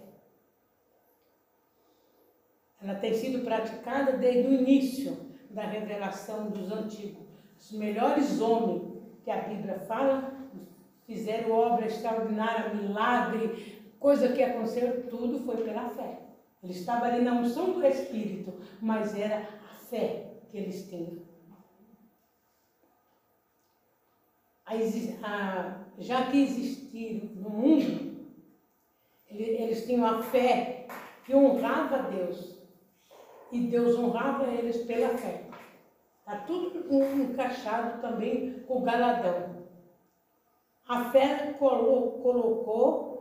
[2.81, 5.17] Ela tem sido praticada desde o início
[5.49, 7.25] da revelação dos antigos.
[7.57, 8.83] Os melhores homens
[9.23, 10.31] que a Bíblia fala
[11.07, 16.19] fizeram obra extraordinária, milagre, coisa que aconteceu, tudo foi pela fé.
[16.63, 21.23] Ele estava ali na unção do Espírito, mas era a fé que eles tinham.
[25.99, 28.15] já que existiram no mundo,
[29.29, 30.87] eles tinham a fé
[31.23, 32.55] que honrava a Deus.
[33.51, 35.45] E Deus honrava eles pela fé.
[36.19, 39.67] Está tudo encaixado também com o galadão.
[40.87, 43.14] A fé colocou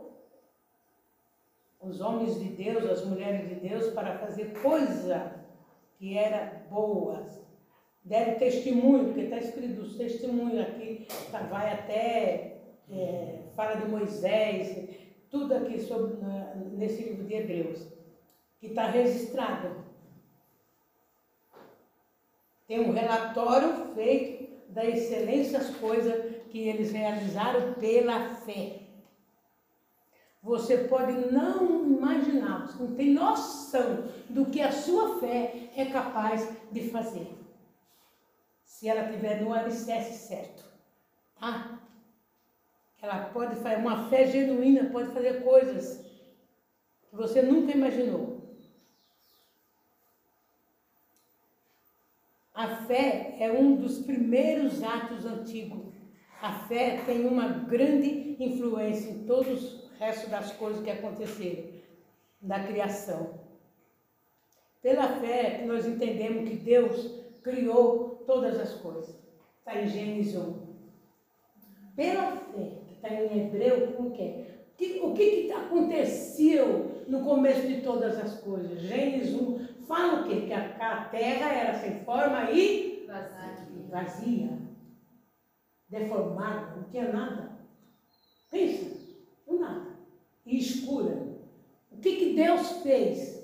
[1.87, 5.31] os homens de Deus, as mulheres de Deus, para fazer coisa
[5.97, 7.25] que era boa.
[8.03, 12.57] Deram testemunho, porque está escrito os testemunhos aqui, tá, vai até,
[12.91, 14.89] é, fala de Moisés,
[15.29, 16.17] tudo aqui sobre,
[16.71, 17.87] nesse livro de Hebreus,
[18.59, 19.83] que está registrado.
[22.67, 28.84] Tem um relatório feito das excelentes coisas que eles realizaram pela fé.
[30.45, 36.47] Você pode não imaginar, você não tem noção do que a sua fé é capaz
[36.71, 37.35] de fazer.
[38.63, 40.63] Se ela tiver no alicerce certo,
[41.39, 41.79] tá?
[43.01, 46.05] Ela pode fazer, uma fé genuína pode fazer coisas
[47.09, 48.43] que você nunca imaginou.
[52.53, 55.95] A fé é um dos primeiros atos antigos.
[56.39, 61.63] A fé tem uma grande influência em todos os restos das coisas que aconteceram
[62.41, 63.39] da criação.
[64.81, 69.15] Pela fé que nós entendemos que Deus criou todas as coisas.
[69.59, 70.75] Está em Gênesis 1.
[71.95, 74.45] Pela fé, que está em Hebreu, como que é?
[75.01, 78.81] O que, que aconteceu no começo de todas as coisas?
[78.81, 80.41] Gênesis 1 Fala o quê?
[80.47, 83.89] Que a, terra era sem forma e vazia.
[83.89, 84.57] vazia.
[85.87, 87.51] Deformada, não tinha nada.
[88.49, 88.94] Pensa.
[90.45, 91.27] E escura.
[91.91, 93.43] O que, que Deus fez?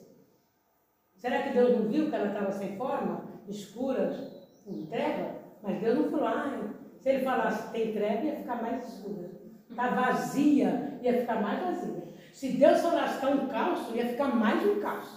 [1.15, 4.31] Será que Deus não viu que ela estava sem forma, escura,
[4.65, 5.35] com treva?
[5.61, 9.31] Mas Deus não falou, ah, se ele falasse tem treva, ia ficar mais escura.
[9.69, 12.03] Está vazia, ia ficar mais vazia.
[12.33, 15.09] Se Deus falasse está um caos, ia ficar mais um caos.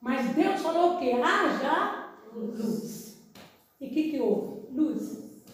[0.00, 1.12] Mas Deus falou o quê?
[1.12, 3.22] Haja luz.
[3.80, 4.66] E o que, que houve?
[4.72, 5.44] Luz.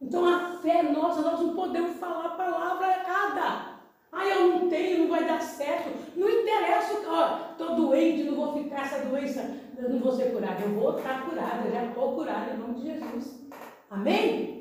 [0.00, 3.69] Então a fé nossa, nós não podemos falar a palavra errada.
[4.12, 5.90] Ah, eu não tenho, não vai dar certo.
[6.16, 10.62] Não interessa, ó, estou doente, não vou ficar essa doença, eu não vou ser curada.
[10.62, 13.48] Eu vou estar curada, eu já estou curada em nome de Jesus.
[13.88, 14.60] Amém?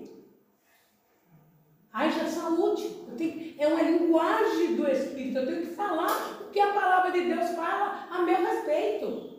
[1.92, 2.84] Haja saúde.
[3.18, 5.40] Tenho, é uma linguagem do Espírito.
[5.40, 9.30] Eu tenho que falar o que a palavra de Deus fala a meu respeito.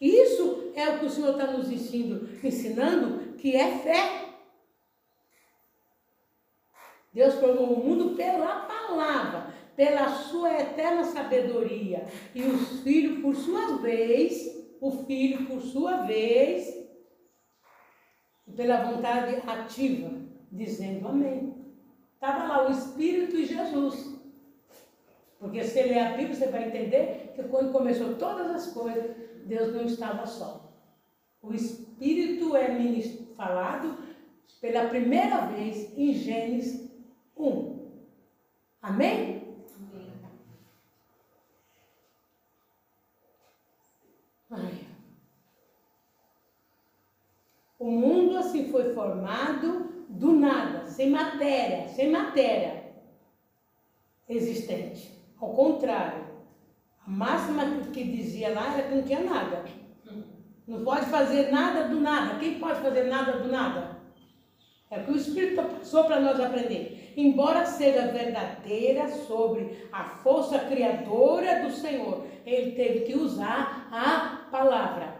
[0.00, 4.25] Isso é o que o Senhor está nos ensinando, ensinando, que é fé.
[7.16, 12.04] Deus formou o mundo pela palavra, pela sua eterna sabedoria.
[12.34, 16.76] E os filhos, por sua vez, o filho, por sua vez,
[18.54, 20.10] pela vontade ativa,
[20.52, 21.54] dizendo amém.
[22.12, 24.14] Estava lá o Espírito e Jesus.
[25.38, 29.72] Porque se ler a Bíblia, você vai entender que quando começou todas as coisas, Deus
[29.72, 30.70] não estava só.
[31.40, 32.68] O Espírito é
[33.34, 33.96] falado
[34.60, 36.85] pela primeira vez em Gênesis
[37.36, 37.90] 1.
[38.82, 39.56] Amém?
[44.50, 44.86] Amém.
[47.78, 52.86] O mundo assim foi formado do nada, sem matéria, sem matéria
[54.28, 55.12] existente.
[55.40, 56.24] Ao contrário,
[57.06, 59.64] a máxima que dizia lá era que não tinha nada.
[60.66, 62.38] Não pode fazer nada do nada.
[62.38, 63.96] Quem pode fazer nada do nada?
[64.90, 66.95] É o que o Espírito passou para nós aprender.
[67.16, 75.16] Embora seja verdadeira sobre a força criadora do Senhor, ele teve que usar a palavra.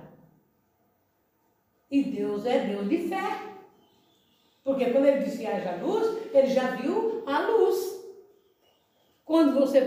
[1.90, 3.24] E Deus é Deus de fé.
[4.62, 7.96] Porque quando ele disse haja luz, ele já viu a luz.
[9.24, 9.80] Quando você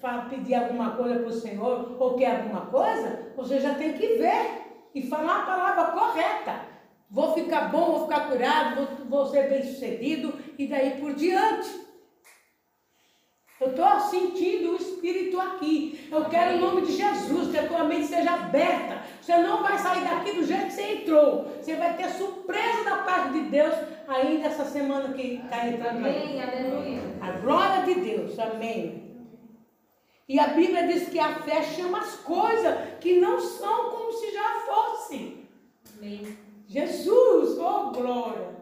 [0.00, 4.06] vai pedir alguma coisa para o Senhor ou quer alguma coisa, você já tem que
[4.14, 4.62] ver
[4.94, 6.68] e falar a palavra correta.
[7.10, 11.86] Vou ficar bom, vou ficar curado, vou, vou ser bem sucedido e daí por diante.
[13.60, 16.08] Eu estou sentindo o Espírito aqui.
[16.12, 19.02] Eu quero o nome de Jesus, que a tua mente seja aberta.
[19.20, 21.44] Você não vai sair daqui do jeito que você entrou.
[21.60, 23.74] Você vai ter surpresa da parte de Deus
[24.06, 25.96] ainda essa semana que está entrando.
[25.96, 27.02] Amém, aleluia.
[27.20, 29.08] A glória de Deus, amém.
[30.28, 34.30] E a Bíblia diz que a fé chama as coisas que não são como se
[34.32, 35.48] já fossem.
[35.96, 36.38] Amém.
[36.68, 38.57] Jesus, oh glória.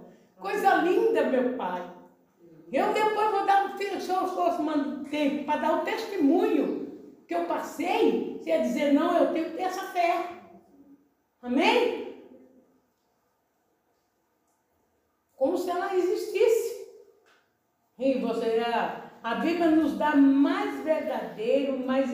[0.47, 1.91] Coisa linda, meu Pai.
[2.73, 4.63] Eu depois vou dar um se eu fosse
[5.11, 6.87] tempo para dar o testemunho
[7.27, 10.43] que eu passei, você ia dizer, não, eu tenho que ter essa fé.
[11.43, 12.07] Amém?
[15.37, 16.87] como se ela existisse.
[17.99, 18.63] E você,
[19.23, 22.11] a Bíblia nos dá mais verdadeiro, mais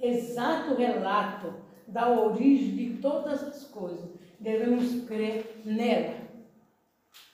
[0.00, 1.54] exato relato
[1.86, 4.08] da origem de todas as coisas.
[4.40, 6.25] Devemos crer nela.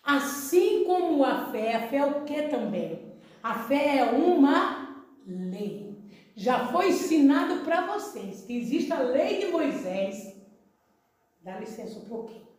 [0.03, 3.13] Assim como a fé, a fé é o que também?
[3.43, 5.97] A fé é uma lei.
[6.35, 10.37] Já foi ensinado para vocês que existe a lei de Moisés.
[11.41, 12.52] Dá licença um pouquinho.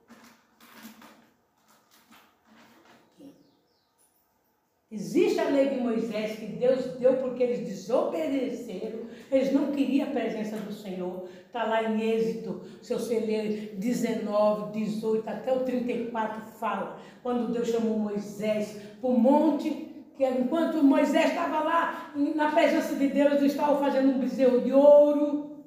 [4.94, 9.00] Existe a lei de Moisés que Deus deu porque eles desobedeceram,
[9.32, 11.28] eles não queriam a presença do Senhor.
[11.48, 17.70] Está lá em Êxito, se você ler 19, 18, até o 34 fala, quando Deus
[17.70, 19.72] chamou Moisés para o monte,
[20.16, 24.72] que enquanto Moisés estava lá, na presença de Deus, eles estavam fazendo um bezerro de
[24.72, 25.58] ouro,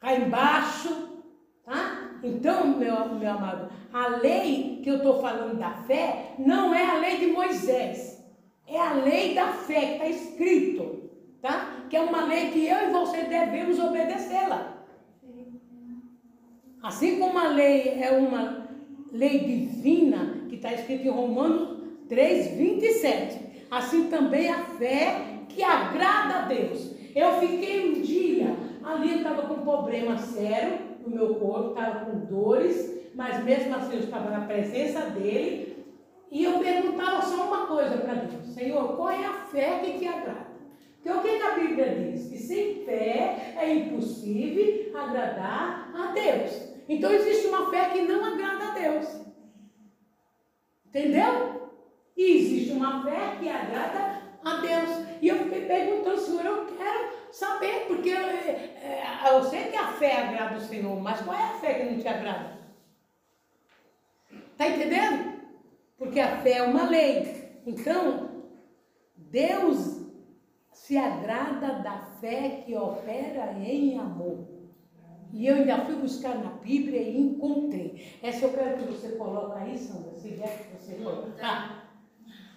[0.00, 1.10] cá embaixo,
[1.62, 2.12] tá?
[2.22, 6.98] Então, meu, meu amado, a lei que eu estou falando da fé não é a
[7.00, 8.09] lei de Moisés.
[8.70, 11.10] É a lei da fé que está escrito,
[11.42, 11.86] tá?
[11.90, 14.84] Que é uma lei que eu e você devemos obedecê-la.
[16.80, 18.68] Assim como a lei é uma
[19.12, 23.66] lei divina, que está escrito em Romanos 3, 27.
[23.72, 26.94] Assim também a fé que agrada a Deus.
[27.14, 28.54] Eu fiquei um dia,
[28.84, 33.74] ali eu estava com um problema sério no meu corpo, estava com dores, mas mesmo
[33.74, 35.69] assim eu estava na presença dele
[36.30, 40.06] e eu perguntava só uma coisa para Deus: Senhor, qual é a fé que te
[40.06, 40.50] agrada?
[41.02, 42.28] Porque o que a Bíblia diz?
[42.28, 46.70] Que sem fé é impossível agradar a Deus.
[46.88, 49.20] Então existe uma fé que não agrada a Deus.
[50.86, 51.70] Entendeu?
[52.16, 55.06] E existe uma fé que agrada a Deus.
[55.22, 59.76] E eu fiquei perguntando, Senhor, eu quero saber, porque eu, é, é, eu sei que
[59.76, 62.58] a fé agrada o Senhor, mas qual é a fé que não te agrada?
[64.52, 65.39] Está entendendo?
[66.00, 67.60] Porque a fé é uma lei.
[67.66, 68.46] Então,
[69.14, 70.00] Deus
[70.72, 74.48] se agrada da fé que opera em amor.
[75.30, 78.18] E eu ainda fui buscar na Bíblia e encontrei.
[78.22, 81.36] Essa eu quero que você coloque aí, Sandra, se der que você colocar.
[81.42, 81.82] Ah,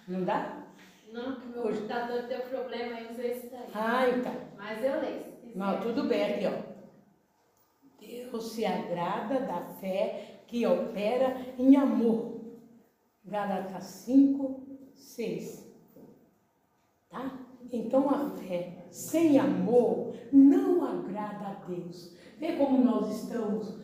[0.08, 0.64] não dá?
[1.12, 3.68] Não, que meu computador tem problema, eu usei esse daí.
[3.74, 4.34] Ah, então.
[4.56, 5.22] Mas eu leio.
[5.54, 6.74] Não, tudo bem aqui, ó.
[8.00, 12.33] Deus se agrada da fé que opera em amor.
[13.24, 14.60] Gálatas 5,
[14.94, 15.64] 6.
[17.08, 17.40] Tá?
[17.72, 22.14] Então a fé sem amor não agrada a Deus.
[22.38, 23.78] Vê como nós estamos,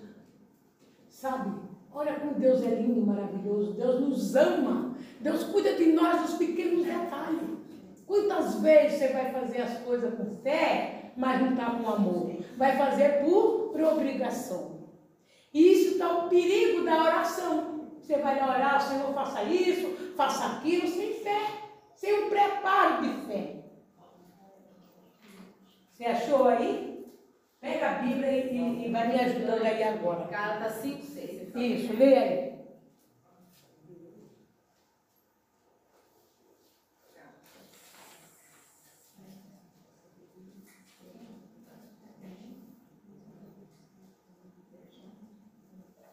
[1.09, 1.59] sabe?
[1.93, 3.73] Olha como Deus é lindo, maravilhoso.
[3.73, 4.95] Deus nos ama.
[5.21, 7.59] Deus cuida de nós dos pequenos detalhes.
[8.07, 12.37] Quantas vezes você vai fazer as coisas com fé, mas não está com amor?
[12.57, 14.81] Vai fazer por, por obrigação.
[15.53, 17.70] E isso está o perigo da oração.
[18.11, 21.47] Você vai orar, Senhor, faça isso, faça aquilo, sem fé,
[21.95, 23.55] sem um preparo de fé.
[25.93, 27.07] Você achou aí?
[27.61, 30.27] Pega a Bíblia e, e vai me ajudando aí agora.
[30.27, 31.55] Gálatas 5, 6.
[31.55, 32.51] Isso, leia aí.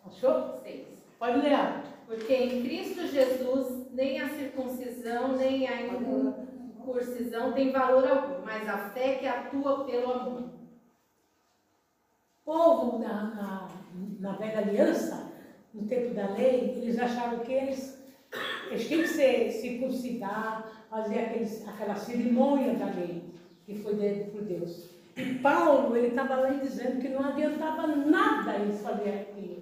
[0.06, 0.62] Achou?
[1.18, 1.87] Pode ler.
[2.18, 8.90] Porque em Cristo Jesus nem a circuncisão, nem a incurcisão tem valor algum, mas a
[8.90, 10.50] fé que atua pelo amor.
[12.44, 13.68] Povo na, na,
[14.20, 15.32] na velha aliança,
[15.72, 18.04] no tempo da lei, eles achavam que eles,
[18.72, 23.24] eles tinham que se circuncidar, fazer aqueles, aquela cerimônia da lei
[23.64, 24.90] que foi dada por Deus.
[25.16, 29.57] E Paulo, ele estava lá dizendo que não adiantava nada eles fazerem aquilo.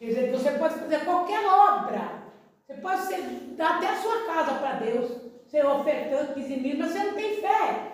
[0.00, 2.22] Quer dizer, você pode fazer qualquer obra.
[2.66, 3.20] Você pode ser,
[3.54, 5.12] dar até a sua casa para Deus,
[5.46, 7.92] ser ofertando, dizimir, mas você não tem fé.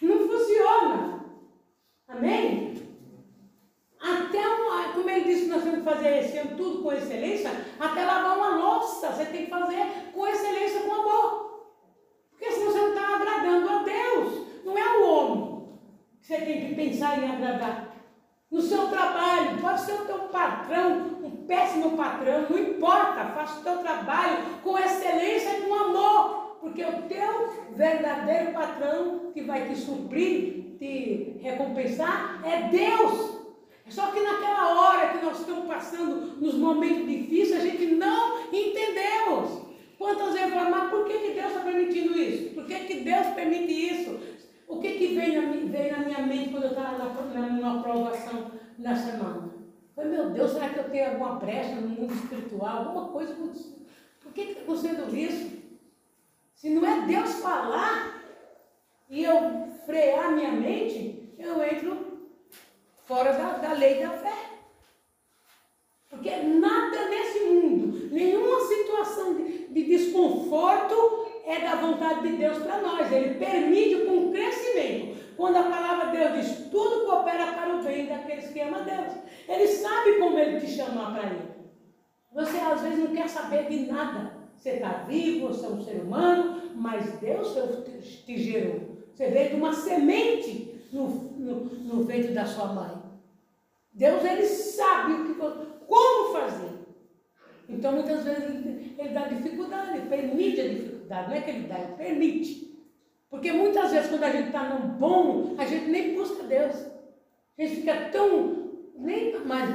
[0.00, 1.24] Não funciona.
[2.08, 2.82] Amém?
[4.00, 8.06] Até, uma, como ele disse, nós temos que fazer esse ano tudo com excelência, até
[8.06, 11.76] lavar uma louça, você tem que fazer com excelência, com amor.
[12.30, 15.78] Porque senão você não está agradando a Deus, não é o homem
[16.20, 17.88] que você tem que pensar em agradar.
[18.50, 21.17] No seu trabalho, pode ser o teu patrão,
[21.48, 27.02] péssimo patrão, não importa, faça o teu trabalho com excelência e com amor, porque o
[27.02, 33.38] teu verdadeiro patrão que vai te suprir, te recompensar, é Deus.
[33.88, 39.62] Só que naquela hora que nós estamos passando nos momentos difíceis, a gente não entendemos.
[39.96, 42.54] Quantas vezes falamos, mas por que, que Deus está permitindo isso?
[42.54, 44.20] Por que, que Deus permite isso?
[44.68, 48.94] O que, que veio, na, na minha mente quando eu estava na, numa aprovação na
[48.94, 49.57] semana?
[49.98, 52.86] Foi, meu Deus, será que eu tenho alguma brecha no mundo espiritual?
[52.86, 55.58] Alguma coisa Por que está acontecendo isso?
[56.54, 58.22] Se não é Deus falar
[59.10, 62.28] e eu frear minha mente, eu entro
[63.06, 64.50] fora da, da lei da fé.
[66.08, 72.82] Porque nada nesse mundo, nenhuma situação de, de desconforto é da vontade de Deus para
[72.82, 73.10] nós.
[73.10, 75.16] Ele permite com crescimento.
[75.34, 78.82] Quando a palavra de Deus diz, tudo coopera para o bem daqueles que amam a
[78.82, 79.14] Deus.
[79.48, 81.48] Ele sabe como ele te chamar para ele.
[82.34, 84.36] Você às vezes não quer saber de nada.
[84.54, 87.56] Você está vivo, você é um ser humano, mas Deus
[88.26, 88.98] te gerou.
[89.14, 92.98] Você veio de uma semente no, no, no ventre da sua mãe.
[93.94, 95.34] Deus, ele sabe o que,
[95.86, 96.72] como fazer.
[97.68, 100.97] Então, muitas vezes, ele, ele dá dificuldade, permite a dificuldade.
[101.08, 102.68] Não é que ele dá, ele permite.
[103.30, 106.74] Porque muitas vezes, quando a gente está num bom, a gente nem busca Deus.
[107.58, 108.68] A gente fica tão.
[108.96, 109.68] Nem, mas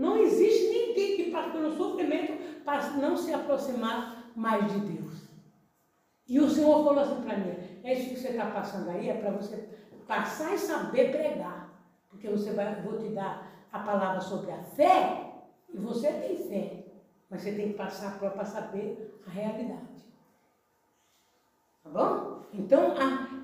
[0.00, 5.28] não existe ninguém que passa pelo sofrimento para não se aproximar mais de Deus.
[6.26, 9.14] E o Senhor falou assim para mim: é isso que você está passando aí, é
[9.14, 9.68] para você
[10.06, 11.70] passar e saber pregar.
[12.08, 15.32] Porque você vai, vou te dar a palavra sobre a fé,
[15.72, 16.84] e você tem fé.
[17.28, 19.89] Mas você tem que passar para saber a realidade.
[21.82, 22.42] Tá bom?
[22.52, 22.94] Então,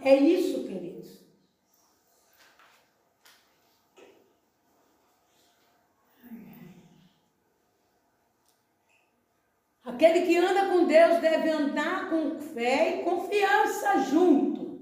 [0.03, 0.87] é isso, queridos.
[9.85, 14.81] Aquele que anda com Deus deve andar com fé e confiança junto.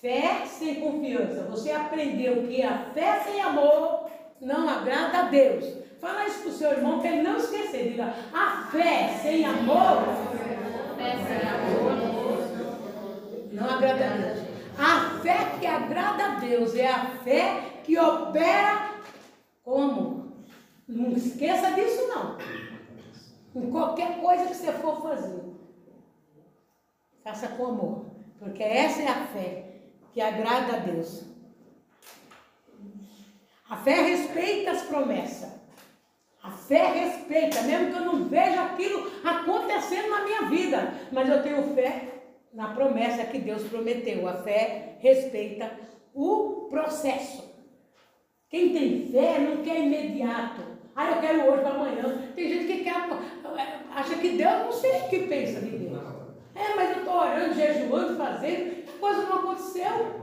[0.00, 1.42] Fé sem confiança.
[1.50, 4.08] Você aprendeu que a fé sem amor
[4.40, 5.64] não agrada a Deus.
[6.00, 7.90] Fala isso para o seu irmão para ele não esquecer.
[7.90, 10.04] Diga, a fé sem amor.
[10.96, 12.17] Fé sem amor.
[13.58, 14.38] Não agrada a Deus.
[14.78, 18.94] A fé que agrada a Deus é a fé que opera
[19.64, 20.28] com amor.
[20.86, 22.38] Não esqueça disso não.
[23.56, 25.42] Em qualquer coisa que você for fazer,
[27.24, 28.06] faça com amor,
[28.38, 29.64] porque essa é a fé
[30.12, 31.24] que agrada a Deus.
[33.68, 35.50] A fé respeita as promessas.
[36.40, 41.42] A fé respeita, mesmo que eu não veja aquilo acontecendo na minha vida, mas eu
[41.42, 42.17] tenho fé
[42.52, 44.26] na promessa que Deus prometeu.
[44.28, 45.70] A fé respeita
[46.14, 47.48] o processo.
[48.48, 50.62] Quem tem fé não quer imediato.
[50.96, 52.32] Ah, eu quero hoje para amanhã.
[52.34, 52.94] Tem gente que quer,
[53.94, 55.98] acha que Deus não sei o que pensa de Deus.
[56.54, 60.18] É, mas eu estou orando, jejuando, fazendo, a coisa não aconteceu.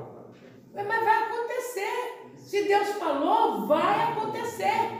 [0.73, 2.33] Mas vai acontecer.
[2.37, 4.91] Se Deus falou, vai acontecer.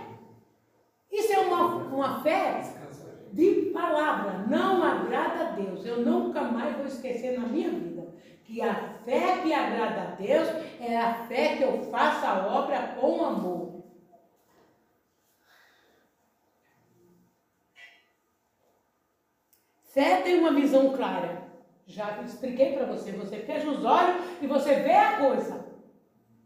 [1.12, 2.62] Isso é uma, uma fé
[3.36, 4.46] de palavra.
[4.48, 5.86] Não agrada a Deus.
[5.86, 8.08] Eu nunca mais vou esquecer na minha vida
[8.46, 8.74] que a
[9.04, 10.48] fé que agrada a Deus
[10.80, 13.84] é a fé que eu faço a obra com amor.
[19.84, 21.44] Fé tem uma visão clara.
[21.86, 23.12] Já expliquei para você.
[23.12, 25.66] Você fecha os olhos e você vê a coisa.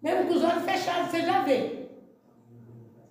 [0.02, 1.79] Mesmo com os olhos fechados, você já vê.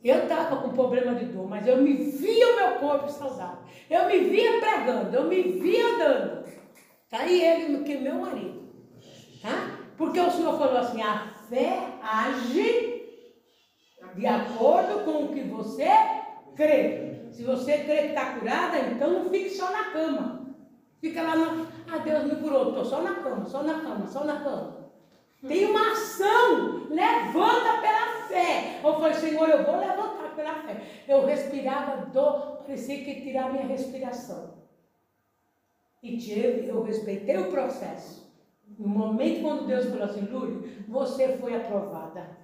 [0.02, 3.58] Eu estava com problema de dor, mas eu me via o meu corpo saudável.
[3.90, 6.44] Eu me via pregando, eu me via andando.
[7.10, 8.68] Tá aí ele, que é meu marido.
[9.42, 9.78] Tá?
[9.96, 12.98] Porque o Senhor falou assim: a fé age
[14.14, 15.88] de acordo com o que você
[16.54, 17.28] crê.
[17.30, 20.56] Se você crê que está curada, então não fique só na cama.
[21.00, 21.66] Fica lá na.
[21.90, 24.77] Ah, Deus me curou, estou só na cama, só na cama, só na cama.
[25.46, 26.86] Tem uma ação.
[26.88, 28.80] Levanta pela fé.
[28.82, 30.82] Eu falei, Senhor, eu vou levantar pela fé.
[31.06, 34.58] Eu respirava dor, parecia que tirar minha respiração.
[36.02, 38.28] E eu respeitei o processo.
[38.78, 42.36] No momento quando Deus falou assim, Lúlia, você foi aprovada.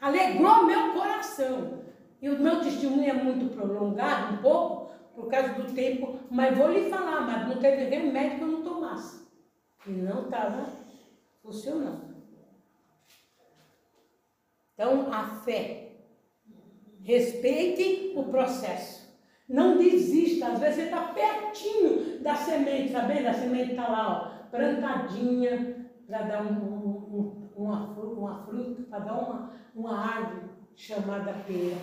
[0.00, 1.84] Alegrou meu coração.
[2.20, 6.70] E o meu testemunho é muito prolongado, um pouco, por causa do tempo, mas vou
[6.70, 9.26] lhe falar, mas não teve remédio que eu não tomasse.
[9.86, 10.66] E não estava
[11.44, 12.14] funcionando.
[14.72, 15.82] Então, a fé.
[17.02, 19.14] Respeite o processo.
[19.46, 20.48] Não desista.
[20.48, 23.26] Às vezes você está pertinho da semente, tá vendo?
[23.26, 28.98] A semente está lá, ó, plantadinha, para dar um, um, um, uma, uma fruta, para
[29.00, 31.76] dar uma, uma árvore chamada pera.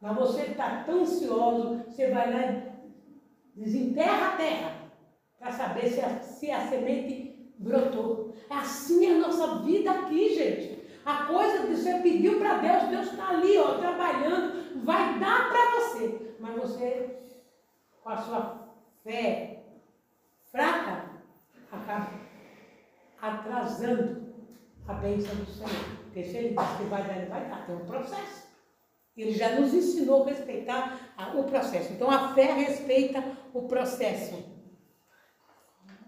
[0.00, 2.70] Mas você está tão ansioso, você vai lá
[3.54, 4.72] desenterra a terra
[5.38, 7.19] para saber se a, se a semente
[7.60, 8.34] brotou.
[8.48, 10.80] Assim é a nossa vida aqui, gente.
[11.04, 15.80] A coisa que você pediu para Deus, Deus está ali, ó, trabalhando, vai dar para
[15.80, 16.34] você.
[16.40, 17.20] Mas você,
[18.02, 18.68] com a sua
[19.04, 19.62] fé
[20.50, 21.10] fraca,
[21.70, 22.10] acaba
[23.20, 24.34] atrasando
[24.88, 25.70] a bênção do Senhor.
[26.04, 27.66] Porque se ele diz que vai dar, ele vai dar.
[27.66, 28.50] Tem um processo.
[29.16, 31.92] Ele já nos ensinou a respeitar o processo.
[31.92, 34.49] Então a fé respeita o processo.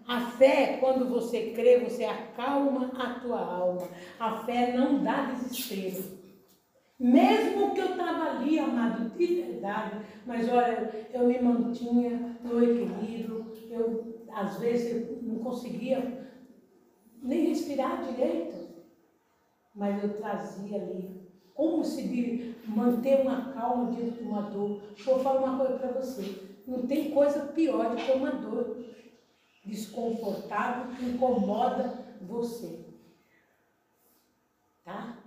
[0.07, 3.87] A fé, quando você crê, você acalma a tua alma.
[4.19, 6.23] A fé não dá desespero.
[6.99, 13.51] Mesmo que eu estava ali, amado, de verdade, mas olha, eu me mantinha no equilíbrio,
[13.69, 16.29] eu às vezes eu não conseguia
[17.21, 18.55] nem respirar direito,
[19.75, 24.81] mas eu trazia ali, como se manter uma calma diante de uma dor.
[25.05, 28.77] Eu falar uma coisa para você, não tem coisa pior do que uma dor
[29.65, 32.79] desconfortável que incomoda você.
[34.83, 35.17] Tá?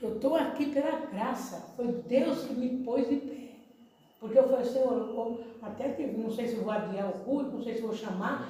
[0.00, 1.72] Eu estou aqui pela graça.
[1.76, 3.42] Foi Deus que me pôs de pé.
[4.18, 7.74] Porque eu falei, Senhor, até que não sei se vou adiar o culto, não sei
[7.74, 8.48] se vou chamar.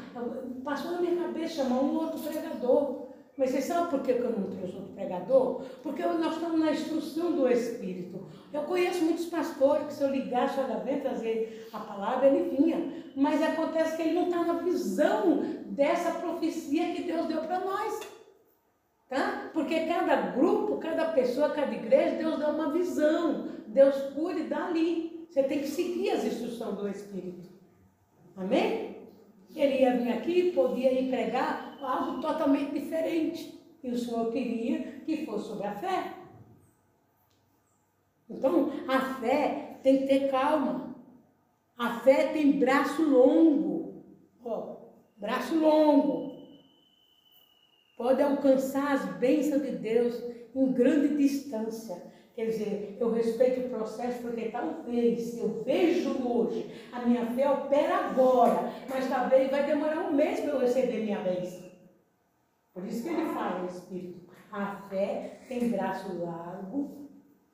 [0.64, 3.06] Passou na minha cabeça chamar um outro pregador.
[3.36, 5.62] Mas você sabe por que eu não trouxe outro pregador?
[5.82, 8.26] Porque nós estamos na instrução do Espírito.
[8.52, 12.92] Eu conheço muitos pastores que se eu ligasse, olha, vem trazer a palavra, ele vinha.
[13.16, 18.00] Mas acontece que ele não está na visão dessa profecia que Deus deu para nós.
[19.08, 19.50] Tá?
[19.52, 23.48] Porque cada grupo, cada pessoa, cada igreja, Deus dá uma visão.
[23.66, 25.26] Deus cura e dá ali.
[25.30, 27.48] Você tem que seguir as instruções do Espírito.
[28.36, 28.96] Amém?
[29.54, 33.60] Ele ia vir aqui, podia ir pregar algo totalmente diferente.
[33.82, 36.21] E o Senhor queria que fosse sobre a fé.
[38.36, 40.94] Então, a fé tem que ter calma.
[41.76, 44.04] A fé tem braço longo.
[44.44, 44.76] Ó,
[45.16, 46.32] braço longo.
[47.96, 50.22] Pode alcançar as bênçãos de Deus
[50.54, 52.10] em grande distância.
[52.34, 58.06] Quer dizer, eu respeito o processo porque talvez eu vejo hoje, a minha fé opera
[58.06, 61.70] agora, mas talvez vai demorar um mês para eu receber minha bênção.
[62.72, 64.22] Por isso que ele fala Espírito.
[64.50, 67.02] A fé tem braço largo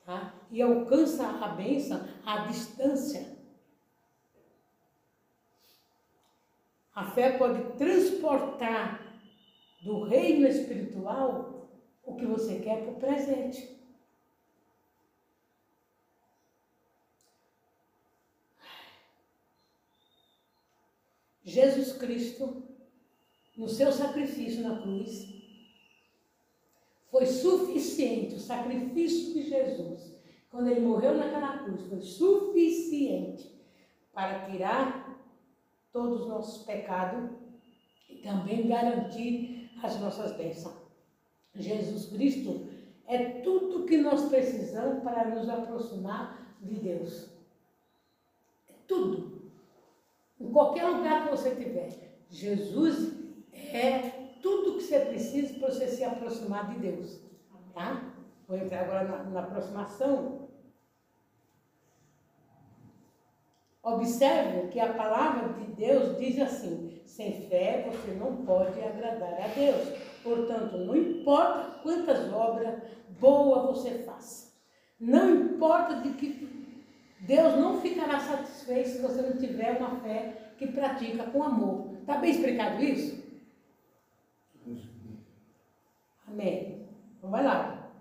[0.09, 0.33] tá?
[0.51, 3.37] E alcança a bênção à distância.
[6.93, 9.01] A fé pode transportar
[9.81, 11.69] do reino espiritual
[12.03, 13.79] o que você quer para o presente.
[21.43, 22.63] Jesus Cristo,
[23.55, 25.27] no seu sacrifício na cruz,
[27.09, 30.18] foi suficiente, o sacrifício de Jesus,
[30.49, 33.49] quando ele morreu naquela cruz, foi suficiente
[34.13, 35.19] para tirar
[35.91, 37.29] todos os nossos pecados
[38.09, 40.75] e também garantir as nossas bênçãos.
[41.55, 42.67] Jesus Cristo
[43.07, 47.29] é tudo que nós precisamos para nos aproximar de Deus.
[48.69, 49.41] É tudo.
[50.39, 51.89] Em qualquer lugar que você estiver,
[52.29, 53.13] Jesus
[53.53, 54.09] é
[54.41, 57.19] tudo que você precisa para você se aproximar de Deus.
[57.73, 58.13] Tá?
[58.47, 60.38] Vou entrar agora na, na aproximação.
[63.81, 69.47] Observe que a palavra de Deus diz assim: sem fé você não pode agradar a
[69.47, 69.97] Deus.
[70.21, 72.81] Portanto, não importa quantas obras
[73.19, 74.51] boas você faça,
[74.99, 76.59] não importa de que
[77.21, 81.97] Deus não ficará satisfeito se você não tiver uma fé que pratica com amor.
[82.01, 83.23] Está bem explicado isso?
[86.27, 86.87] Amém.
[87.17, 87.91] Então vai lá.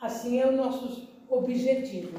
[0.00, 2.18] Assim é o nosso objetivo.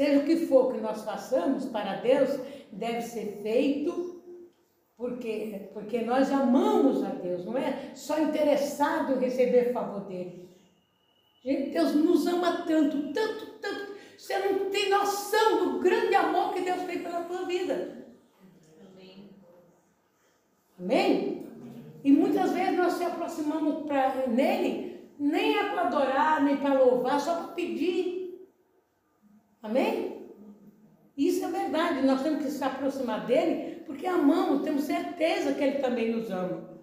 [0.00, 2.40] Seja o que for que nós façamos para Deus,
[2.72, 4.22] deve ser feito
[4.96, 10.48] porque, porque nós amamos a Deus, não é só interessado em receber favor dele.
[11.44, 13.92] Gente, Deus nos ama tanto, tanto, tanto.
[14.16, 18.06] Você não tem noção do grande amor que Deus tem pela tua vida.
[18.94, 19.28] Amém?
[20.78, 21.46] Amém?
[22.02, 27.20] E muitas vezes nós se aproximamos pra, nele, nem é para adorar, nem para louvar,
[27.20, 28.19] só para pedir.
[29.62, 30.30] Amém?
[31.16, 35.78] Isso é verdade, nós temos que se aproximar dele porque amamos, temos certeza que ele
[35.80, 36.80] também nos ama.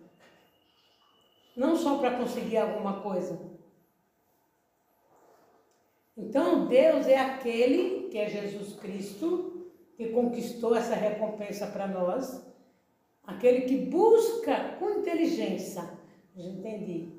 [1.56, 3.40] Não só para conseguir alguma coisa.
[6.18, 12.46] Então, Deus é aquele, que é Jesus Cristo, que conquistou essa recompensa para nós,
[13.24, 15.90] aquele que busca com inteligência.
[16.36, 17.14] Entendi.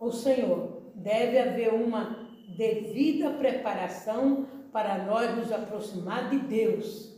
[0.00, 2.17] O Senhor, deve haver uma
[2.58, 7.16] devida preparação para nós nos aproximar de Deus.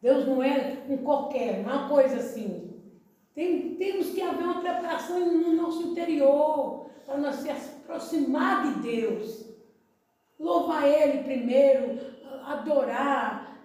[0.00, 2.72] Deus não é um qualquer, uma coisa assim.
[3.34, 9.46] Tem, temos que haver uma preparação no nosso interior, para nós se aproximar de Deus.
[10.38, 11.98] Louvar Ele primeiro,
[12.44, 13.58] adorar,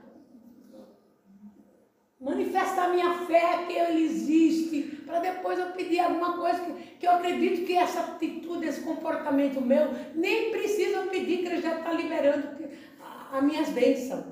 [2.20, 7.12] manifestar minha fé que ele existe, para depois eu pedir alguma coisa que, que eu
[7.12, 12.48] acredito que essa atitude, esse comportamento meu, nem precisa pedir, que ele já está liberando
[13.30, 14.24] as minhas bênçãos.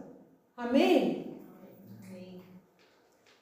[0.56, 1.38] Amém?
[2.08, 2.42] Amém.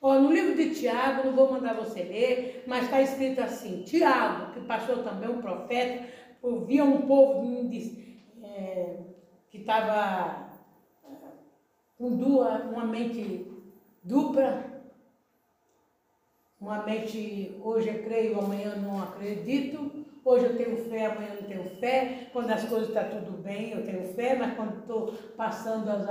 [0.02, 4.54] Ó, no livro de Tiago, não vou mandar você ler, mas está escrito assim: Tiago,
[4.54, 6.08] que passou também um profeta,
[6.42, 7.70] ouvia um povo
[8.44, 8.98] é,
[9.52, 10.50] que estava
[11.04, 11.14] é,
[12.00, 13.46] com duas, uma mente
[14.04, 14.76] dupla,
[16.60, 21.70] uma mente, hoje eu creio, amanhã não acredito, hoje eu tenho fé, amanhã não tenho
[21.80, 25.89] fé, quando as coisas estão tá tudo bem eu tenho fé, mas quando estou passando
[25.89, 26.10] as,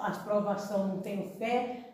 [0.00, 1.86] as provações não tenho fé.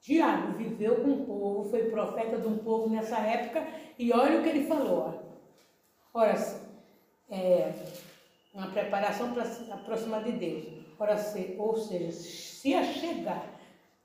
[0.00, 3.66] Tiago viveu com o povo, foi profeta de um povo nessa época,
[3.98, 5.38] e olha o que ele falou.
[6.14, 6.34] Ora,
[7.28, 7.72] é,
[8.54, 10.64] uma preparação para se aproximar de Deus.
[10.98, 13.46] Ora, se, ou seja, se a chegar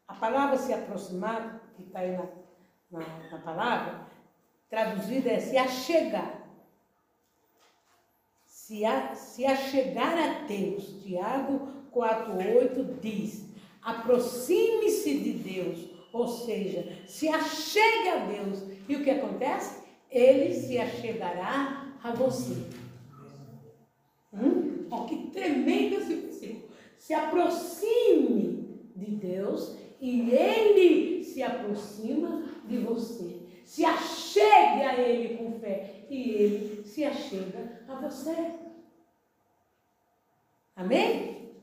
[0.08, 2.26] a palavra se aproximar, que está aí na,
[2.92, 3.00] na,
[3.32, 4.08] na, palavra,
[4.70, 6.44] traduzida é se achegar.
[8.46, 11.02] Se, a, se achegar a Deus.
[11.04, 13.46] Tiago 4,8 diz:
[13.82, 18.64] aproxime-se de Deus, ou seja, se achegue a Deus.
[18.88, 19.84] E o que acontece?
[20.10, 22.56] Ele se achegará a você.
[24.34, 24.88] Hum?
[24.92, 26.70] Oh, que tremendo esse versículo.
[26.98, 33.42] Se aproxime de Deus e ele se aproxima de você.
[33.66, 38.54] Se achegue a ele com fé e ele se achega a você.
[40.76, 41.56] Amém?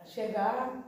[0.00, 0.84] A chegar.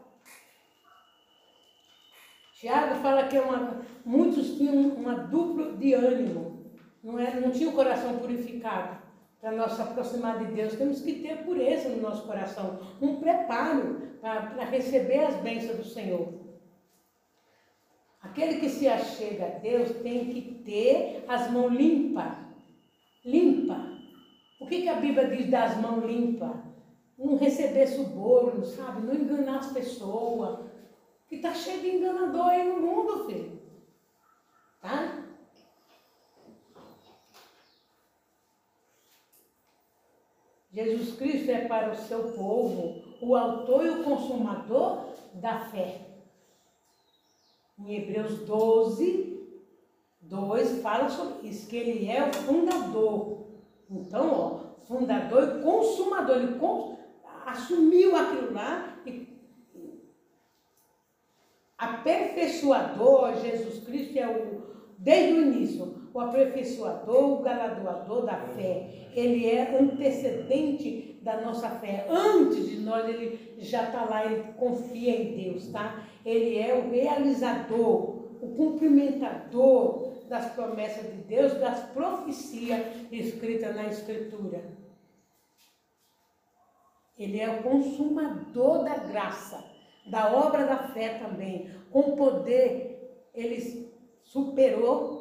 [2.54, 6.70] Tiago fala que é uma, muitos tinham uma dupla de ânimo,
[7.02, 8.99] não, era, não tinha o coração purificado
[9.40, 14.64] para nos aproximar de Deus, temos que ter pureza no nosso coração, um preparo para
[14.64, 16.40] receber as bênçãos do Senhor.
[18.20, 22.36] Aquele que se achega a Deus tem que ter as mãos limpas.
[23.24, 23.98] Limpa.
[24.60, 26.54] O que, que a Bíblia diz das mãos limpas?
[27.18, 29.06] Não receber suborno, sabe?
[29.06, 30.66] Não enganar as pessoas.
[31.28, 33.58] Que está cheio de enganador aí no mundo, filho.
[34.82, 35.19] Tá?
[40.84, 46.00] Jesus Cristo é para o seu povo o autor e o consumador da fé.
[47.78, 49.46] Em Hebreus 12,
[50.22, 53.46] 2 fala sobre isso, que ele é o fundador.
[53.90, 56.58] Então, ó, fundador e consumador, ele
[57.44, 59.28] assumiu aquilo lá e
[61.76, 64.62] aperfeiçoador, Jesus Cristo é o,
[64.98, 68.88] desde o início, o aperfeiçoador, o galardoador da fé.
[69.14, 72.06] Ele é antecedente da nossa fé.
[72.08, 76.04] Antes de nós, ele já está lá, ele confia em Deus, tá?
[76.24, 84.62] Ele é o realizador, o cumprimentador das promessas de Deus, das profecias escritas na Escritura.
[87.18, 89.62] Ele é o consumador da graça,
[90.06, 91.68] da obra da fé também.
[91.90, 93.90] Com poder, ele
[94.22, 95.19] superou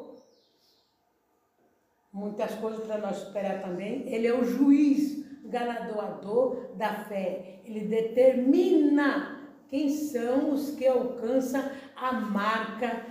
[2.12, 4.08] muitas coisas para nós superar também.
[4.12, 7.60] Ele é o juiz galardoador da fé.
[7.64, 11.62] Ele determina quem são os que alcançam
[11.96, 13.06] a marca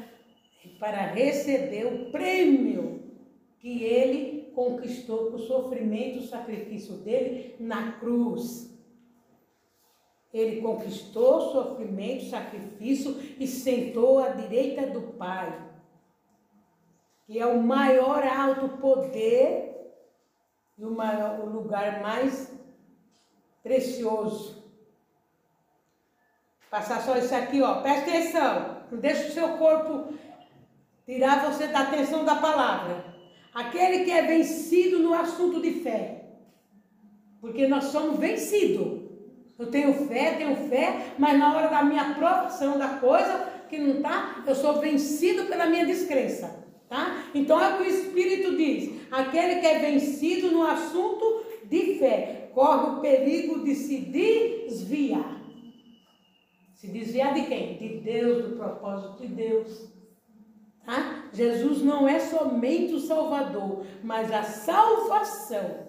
[0.80, 3.00] para receber o prêmio
[3.60, 8.70] que ele conquistou com o sofrimento, o sacrifício dele na cruz.
[10.34, 15.69] Ele conquistou sofrimento, sacrifício e sentou à direita do Pai
[17.30, 19.94] que é o maior alto poder
[20.76, 22.52] e o, maior, o lugar mais
[23.62, 24.64] precioso.
[26.72, 27.82] Passar só isso aqui, ó.
[27.82, 28.78] Presta atenção.
[28.90, 30.12] Não deixe o seu corpo
[31.06, 33.06] tirar você da atenção da palavra.
[33.54, 36.32] Aquele que é vencido no assunto de fé.
[37.40, 39.08] Porque nós somos vencidos.
[39.60, 43.98] Eu tenho fé, tenho fé, mas na hora da minha aprovação da coisa que não
[43.98, 46.68] está, eu sou vencido pela minha descrença.
[46.90, 47.30] Tá?
[47.36, 52.50] Então é o que o Espírito diz: aquele que é vencido no assunto de fé
[52.54, 55.40] corre o perigo de se desviar.
[56.74, 57.78] Se desviar de quem?
[57.78, 59.88] De Deus, do propósito de Deus.
[60.84, 61.30] Tá?
[61.32, 65.88] Jesus não é somente o Salvador, mas a salvação.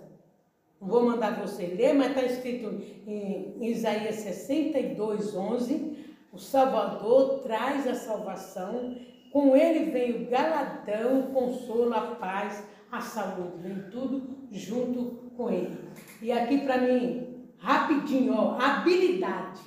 [0.79, 5.97] Vou mandar você ler, mas está escrito em Isaías 62, 11.
[6.33, 8.97] O Salvador traz a salvação
[9.33, 15.51] com ele vem o galadão, o consolo, a paz, a saúde, vem tudo junto com
[15.51, 15.79] ele.
[16.21, 19.61] E aqui para mim rapidinho, ó, habilidade.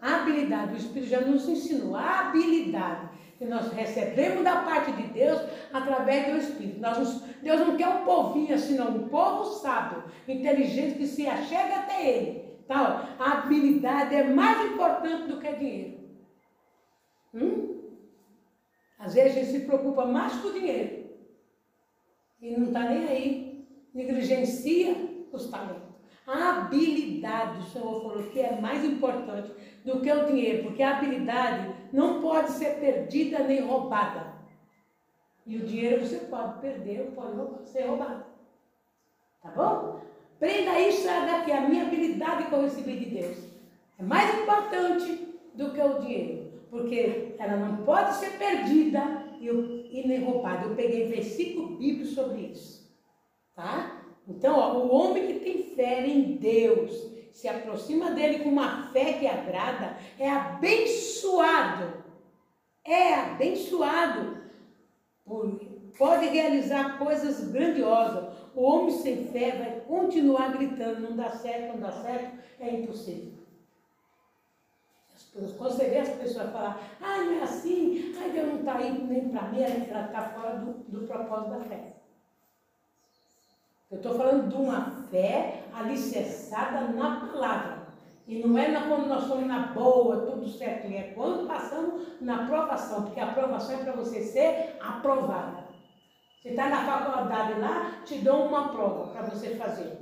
[0.00, 5.40] habilidade, o Espírito já nos ensinou, a habilidade que nós recebemos da parte de Deus
[5.72, 6.80] através do Espírito.
[6.80, 11.80] Nós, Deus não quer um povinho assim, não, um povo sábio, inteligente, que se achega
[11.80, 12.50] até Ele.
[12.68, 15.99] Tá, ó, a habilidade é mais importante do que dinheiro.
[17.34, 17.80] Hum?
[18.98, 21.10] Às vezes a gente se preocupa mais com o dinheiro
[22.40, 24.94] e não está nem aí, negligencia
[25.32, 25.90] os talentos.
[26.26, 29.52] A habilidade, o Senhor falou que é mais importante
[29.84, 34.34] do que o dinheiro, porque a habilidade não pode ser perdida nem roubada.
[35.44, 38.24] E o dinheiro você pode perder ou pode ser roubado.
[39.42, 40.00] Tá bom?
[40.38, 43.38] Prenda isso daqui, a minha habilidade que eu recebi de Deus.
[43.98, 46.39] É mais importante do que o dinheiro,
[46.70, 50.66] porque ela não pode ser perdida e, roubada.
[50.66, 52.88] Eu peguei versículo bíblico sobre isso.
[53.54, 54.04] Tá?
[54.28, 59.14] Então, ó, o homem que tem fé em Deus, se aproxima dele com uma fé
[59.14, 62.04] que agrada, é abençoado.
[62.84, 64.38] É abençoado.
[65.98, 68.32] Pode realizar coisas grandiosas.
[68.54, 73.39] O homem sem fé vai continuar gritando: não dá certo, não dá certo, é impossível.
[75.32, 79.04] Quando você vê as pessoas falar, ah, não é assim, ai, Deus não está indo
[79.04, 81.94] nem para mim, ela está fora do, do propósito da fé.
[83.90, 87.80] Eu estou falando de uma fé alicerçada na palavra.
[88.26, 90.96] E não é quando nós estamos na boa, tudo certinho.
[90.96, 93.02] É quando passamos na aprovação.
[93.02, 95.64] Porque a aprovação é para você ser aprovada.
[96.40, 99.98] Você está na faculdade lá, te dão uma prova para você fazer.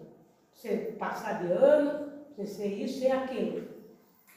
[0.52, 3.77] Você passar de ano, você ser isso e aquilo.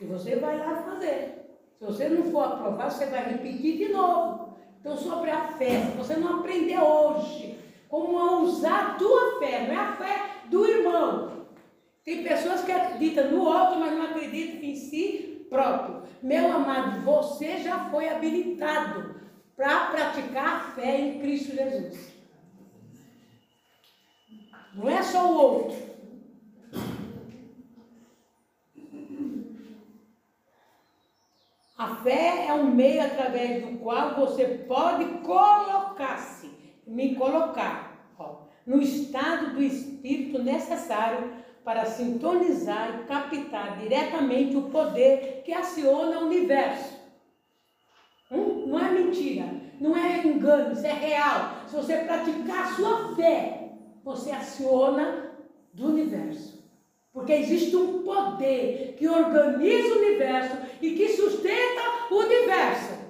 [0.02, 1.46] E você vai lá fazer.
[1.78, 4.58] Se você não for aprovado, você vai repetir de novo.
[4.80, 9.74] Então, sobre a fé, se você não aprender hoje como usar a tua fé, não
[9.74, 11.46] é a fé do irmão.
[12.04, 16.02] Tem pessoas que acreditam no outro, mas não acreditam em si próprio.
[16.24, 19.22] Meu amado, você já foi habilitado
[19.56, 22.12] para praticar a fé em Cristo Jesus.
[24.74, 25.91] Não é só o outro.
[31.82, 36.48] A fé é um meio através do qual você pode colocar-se
[36.86, 45.42] me colocar ó, no estado do espírito necessário para sintonizar e captar diretamente o poder
[45.44, 47.00] que aciona o universo.
[48.30, 48.68] Hum?
[48.68, 51.66] Não é mentira, não é engano, isso é real.
[51.68, 53.72] Se você praticar a sua fé,
[54.04, 55.32] você aciona
[55.74, 56.62] do universo.
[57.12, 63.02] Porque existe um poder que organiza o universo e que sustenta o universo.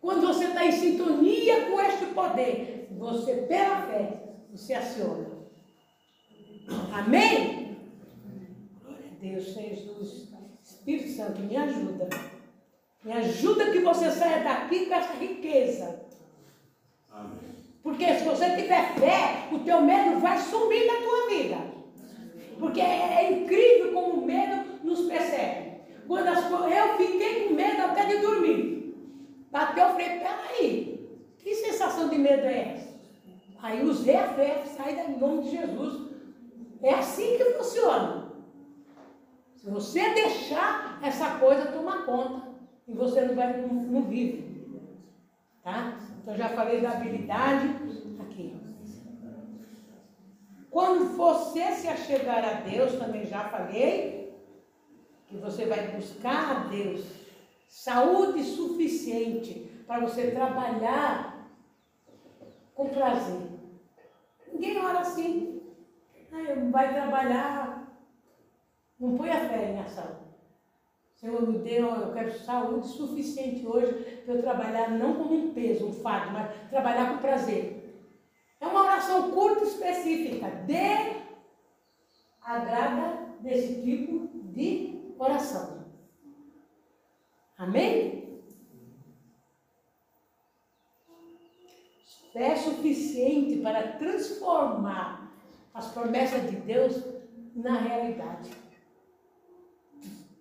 [0.00, 5.30] Quando você está em sintonia com este poder, você, pela fé, você aciona.
[6.92, 7.76] Amém?
[8.82, 10.28] Glória a Deus, Jesus.
[10.62, 12.08] Espírito Santo, me ajuda.
[13.04, 16.04] Me ajuda que você saia daqui com essa riqueza.
[17.10, 17.52] Amém.
[17.82, 21.56] Porque se você tiver fé, o teu medo vai sumir da tua vida.
[22.58, 25.71] Porque é, é incrível como o medo nos persegue.
[26.12, 28.94] Quando as, eu fiquei com medo até de dormir.
[29.50, 31.08] Bateu, eu falei, peraí,
[31.38, 33.00] que sensação de medo é essa?
[33.62, 36.10] Aí usei a fé, sai em nome de Jesus.
[36.82, 38.30] É assim que funciona.
[39.56, 42.46] Se você deixar essa coisa tomar conta,
[42.86, 44.68] e você não vai, não, não vive.
[45.64, 45.96] Tá?
[46.20, 47.68] Então já falei da habilidade
[48.20, 48.54] aqui.
[50.68, 54.21] Quando você se achegar a Deus, também já falei,
[55.32, 57.04] que você vai buscar a Deus
[57.66, 61.48] saúde suficiente para você trabalhar
[62.74, 63.48] com prazer.
[64.52, 65.62] Ninguém ora assim.
[66.30, 67.98] Ah, vai trabalhar.
[69.00, 70.20] Não põe a fé em ação.
[71.14, 73.92] Senhor, me deu, eu quero saúde suficiente hoje
[74.24, 78.06] para eu trabalhar não como um peso, um fardo, mas trabalhar com prazer.
[78.60, 80.48] É uma oração curta e específica.
[80.66, 81.22] Dê
[82.42, 85.84] agrada desse tipo de oração.
[87.56, 88.22] Amém?
[92.34, 95.30] é suficiente para transformar
[95.74, 97.02] as promessas de Deus
[97.54, 98.50] na realidade.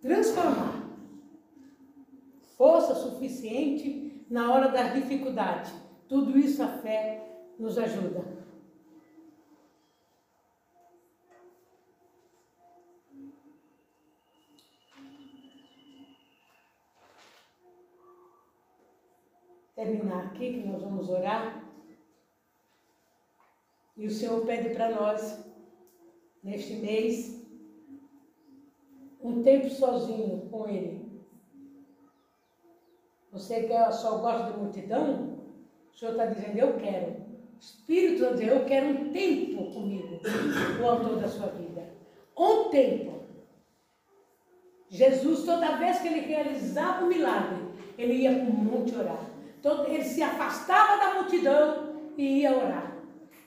[0.02, 0.82] Transformar.
[2.58, 5.72] Força suficiente na hora da dificuldade.
[6.08, 7.28] Tudo isso a fé
[7.60, 8.41] nos ajuda.
[19.82, 21.64] Terminar aqui, que nós vamos orar.
[23.98, 25.44] E o Senhor pede para nós
[26.44, 27.44] neste mês,
[29.22, 31.02] um tempo sozinho com Ele.
[33.32, 35.40] Você que só gosta de multidão,
[35.92, 37.12] o Senhor está dizendo, eu quero.
[37.12, 40.20] O Espírito está dizendo, eu quero um tempo comigo,
[40.82, 41.94] o autor da sua vida.
[42.38, 43.22] Um tempo.
[44.90, 47.64] Jesus, toda vez que ele realizava um milagre,
[47.98, 49.31] ele ia para o monte orar.
[49.88, 52.98] Ele se afastava da multidão e ia orar.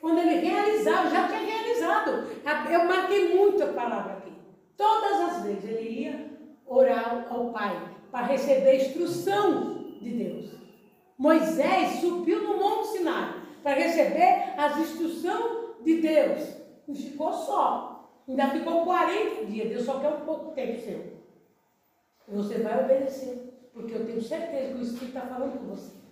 [0.01, 2.29] Quando ele realizava, já tinha realizado.
[2.71, 4.33] Eu marquei muito a palavra aqui.
[4.77, 6.31] Todas as vezes ele ia
[6.67, 10.51] orar ao Pai para receber instrução de Deus.
[11.17, 16.55] Moisés subiu no Monte Sinai para receber as instruções de Deus.
[16.87, 18.11] Não ficou só.
[18.29, 19.69] Ainda ficou 40 dias.
[19.69, 21.15] Deus só quer um pouco tempo seu.
[22.29, 23.71] Você vai obedecer.
[23.73, 26.04] Porque eu tenho certeza que o Espírito está falando com você.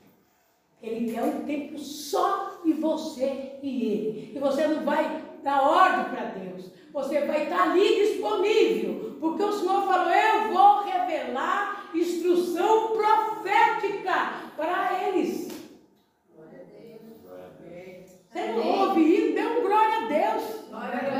[0.83, 4.33] Ele quer um tempo só de você e ele.
[4.35, 6.73] E você não vai dar ordem para Deus.
[6.93, 9.17] Você vai estar ali disponível.
[9.21, 15.53] Porque o Senhor falou: Eu vou revelar instrução profética para eles.
[18.33, 19.35] Você não ouve isso?
[19.35, 20.43] Dê um glória a Deus.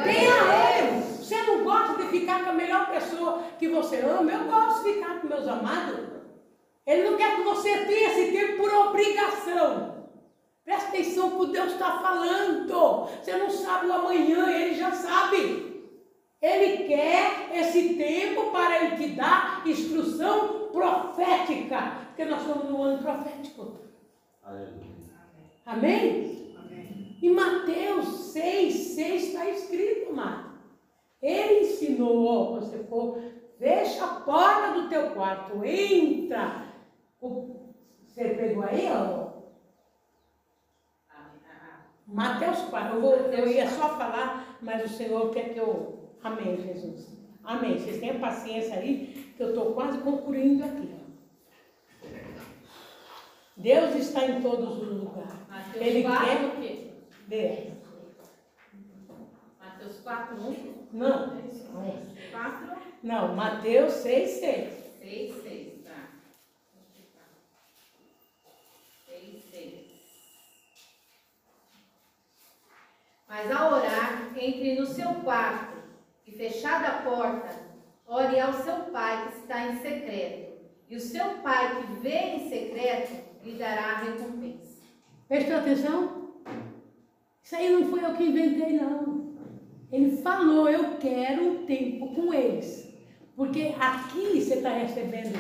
[0.03, 1.03] Tenha Ele.
[1.03, 4.31] Você não gosta de ficar com a melhor pessoa que você ama?
[4.31, 6.22] Eu gosto de ficar com meus amados.
[6.87, 10.09] Ele não quer que você tenha esse tempo por obrigação.
[10.65, 13.09] Presta atenção no que Deus está falando.
[13.21, 15.73] Você não sabe o amanhã, ele já sabe.
[16.41, 21.99] Ele quer esse tempo para ele te dar instrução profética.
[22.09, 23.81] Porque nós estamos no ano profético.
[24.43, 24.93] Aleluia.
[25.65, 26.57] Amém?
[26.59, 27.19] Amém?
[27.23, 30.53] Em Mateus 6, 6 está escrito, amado.
[31.21, 33.23] Ele ensinou, ó, você for,
[33.59, 36.72] fecha a porta do teu quarto, entra
[37.23, 39.31] você pegou aí, ó?
[42.07, 42.95] Mateus 4.
[42.95, 46.11] Eu, vou, eu ia só falar, mas o Senhor quer que eu.
[46.23, 47.17] Amém, Jesus.
[47.45, 47.79] Amém.
[47.79, 50.95] Vocês tenham paciência aí, que eu estou quase concluindo aqui.
[53.57, 55.33] Deus está em todos os lugares.
[55.49, 56.45] Mateus Ele 4, quer.
[56.45, 56.91] O quê?
[57.29, 57.59] Deus.
[59.61, 60.89] Mateus 4, 1?
[60.93, 61.43] Não.
[62.33, 62.77] 4?
[63.03, 64.73] Não, Mateus 6, 6.
[65.01, 65.62] 6, 6.
[73.33, 75.79] Mas ao orar, entre no seu quarto
[76.27, 77.49] e fechada a porta,
[78.07, 80.53] ore ao seu pai que está em secreto.
[80.87, 84.83] E o seu pai que vê em secreto lhe dará a recompensa.
[85.27, 86.35] Prestou atenção?
[87.43, 89.33] Isso aí não foi eu que inventei, não.
[89.91, 92.95] Ele falou, eu quero um tempo com eles.
[93.35, 95.39] Porque aqui você está recebendo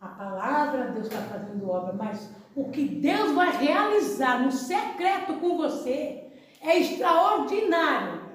[0.00, 5.58] a palavra, Deus está fazendo obra, mas o que Deus vai realizar no secreto com
[5.58, 6.25] você
[6.66, 8.26] é extraordinário.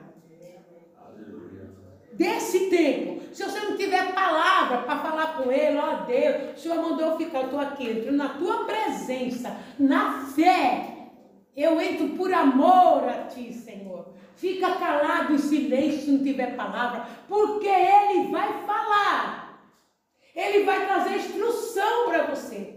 [2.13, 3.21] Desse tempo.
[3.33, 7.17] Se você não tiver palavra para falar com ele, ó Deus, o Senhor mandou eu
[7.17, 11.09] ficar, eu estou aqui, entro na tua presença, na fé.
[11.55, 14.09] Eu entro por amor a ti, Senhor.
[14.35, 19.61] Fica calado em silêncio se não tiver palavra, porque ele vai falar.
[20.35, 22.75] Ele vai trazer instrução para você.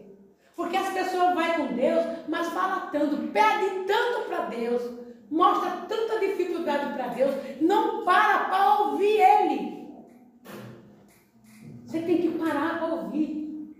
[0.57, 5.04] Porque as pessoas vão com Deus, mas fala tanto, pede tanto para Deus
[5.35, 9.89] mostra tanta dificuldade para Deus, não para para ouvir Ele.
[11.85, 13.75] Você tem que parar para ouvir.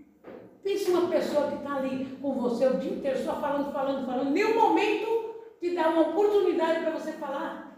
[0.61, 4.31] Pense uma pessoa que está ali com você o dia inteiro, só falando, falando, falando,
[4.31, 7.77] nenhum momento te dá uma oportunidade para você falar.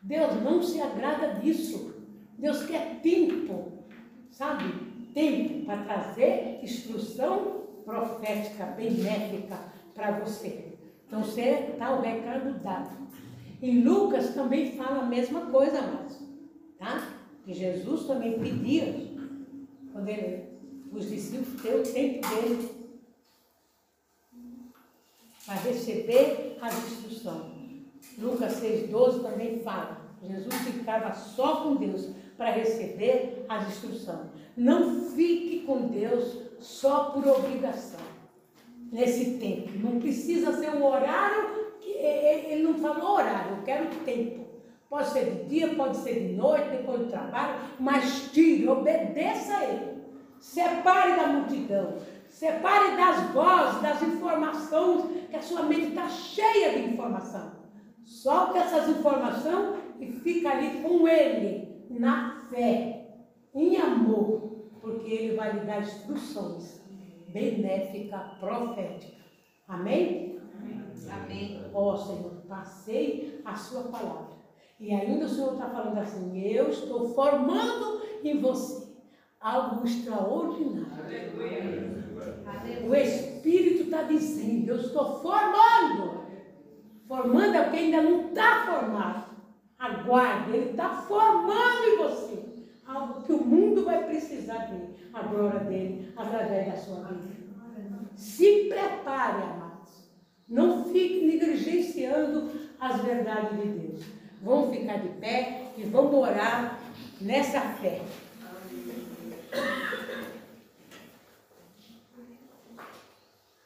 [0.00, 1.94] Deus não se agrada disso.
[2.38, 3.84] Deus quer tempo,
[4.30, 4.72] sabe?
[5.12, 9.58] Tempo para trazer instrução profética, benéfica
[9.94, 10.71] para você.
[11.12, 12.96] Então, está o recado dado.
[13.60, 16.16] E Lucas também fala a mesma coisa, amados.
[16.78, 17.06] Tá?
[17.44, 19.12] Que Jesus também pedia,
[19.92, 20.44] quando ele,
[20.90, 22.70] os discípulos ter o tempo dele
[25.44, 27.52] para receber as instruções.
[28.16, 30.00] Lucas 6,12 também fala.
[30.22, 32.08] Jesus ficava só com Deus
[32.38, 34.30] para receber as instruções.
[34.56, 38.11] Não fique com Deus só por obrigação
[38.92, 39.70] nesse tempo.
[39.78, 44.42] Não precisa ser um horário, que ele não falou horário, eu quero tempo.
[44.88, 49.64] Pode ser de dia, pode ser de noite, depois do trabalho, mas tire, obedeça a
[49.64, 50.02] ele.
[50.38, 51.96] Separe da multidão,
[52.28, 57.52] separe das vozes, das informações, que a sua mente está cheia de informação.
[58.04, 63.06] Solte essas informações e fica ali com ele, na fé,
[63.54, 66.81] em amor, porque ele vai lhe dar instruções
[67.32, 69.22] benéfica, profética.
[69.66, 70.38] Amém?
[71.10, 71.60] Amém.
[71.74, 74.32] Ó oh, Senhor, passei a sua palavra.
[74.78, 78.92] E ainda o Senhor está falando assim: eu estou formando em você
[79.40, 80.92] algo extraordinário.
[82.88, 86.22] O Espírito está dizendo: eu estou formando.
[87.06, 89.32] Formando é porque ainda não está formado.
[89.78, 92.31] Aguarde, Ele está formando em você
[92.92, 97.42] algo que o mundo vai precisar dele, a glória dele, através da sua vida.
[98.14, 100.10] Se prepare, amados.
[100.48, 104.04] Não fique negligenciando as verdades de Deus.
[104.42, 106.78] Vamos ficar de pé e vamos orar
[107.20, 108.02] nessa fé.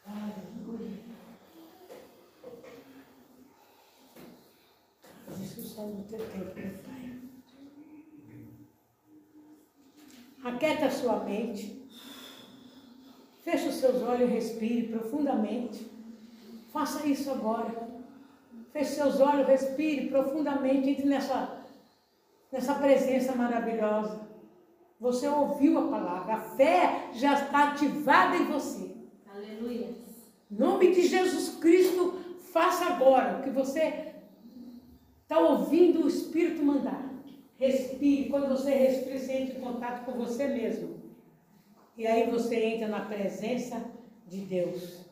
[0.07, 0.91] Aleluia.
[5.43, 6.97] Isso no teu tempo, meu Pai.
[10.45, 11.89] Aquieta a sua mente.
[13.43, 15.91] Feche os seus olhos e respire profundamente.
[16.73, 17.89] Faça isso agora.
[18.73, 21.65] Feche seus olhos, respire profundamente, entre nessa,
[22.53, 24.27] nessa presença maravilhosa.
[24.99, 28.95] Você ouviu a palavra, a fé já está ativada em você.
[29.33, 29.95] Aleluia.
[30.51, 32.19] Em nome de Jesus Cristo,
[32.53, 34.15] faça agora o que você
[35.23, 37.16] está ouvindo o Espírito mandar.
[37.59, 38.29] Respire.
[38.29, 40.97] Quando você respira, você entra em contato com você mesmo.
[41.97, 43.83] E aí você entra na presença
[44.29, 45.07] de Deus.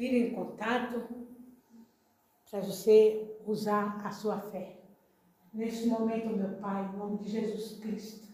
[0.00, 1.04] vir em contato
[2.50, 4.78] para você usar a sua fé.
[5.52, 8.26] Neste momento, meu Pai, em nome de Jesus Cristo,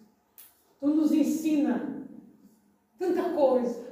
[0.78, 2.07] Tu nos ensina
[2.98, 3.84] tanta coisa.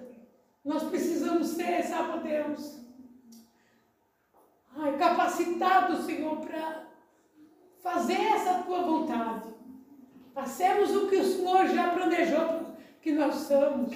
[0.64, 2.78] Nós precisamos ser, sabe, Deus,
[4.76, 6.84] ai, capacitados, Senhor, para
[7.82, 9.54] fazer essa Tua vontade.
[10.34, 13.94] Façamos o que o Senhor já planejou que nós somos.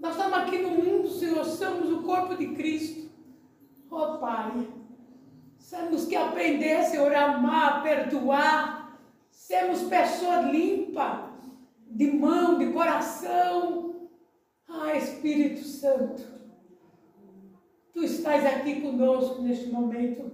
[0.00, 3.10] Nós estamos aqui no mundo, Senhor, somos o corpo de Cristo.
[3.90, 4.66] Oh, Pai,
[5.68, 8.98] temos que aprender, Senhor, a amar, a perdoar,
[9.30, 11.30] sermos pessoas limpas,
[11.86, 14.08] de mão, de coração.
[14.68, 16.22] Ah, Espírito Santo,
[17.92, 20.30] Tu estás aqui conosco neste momento.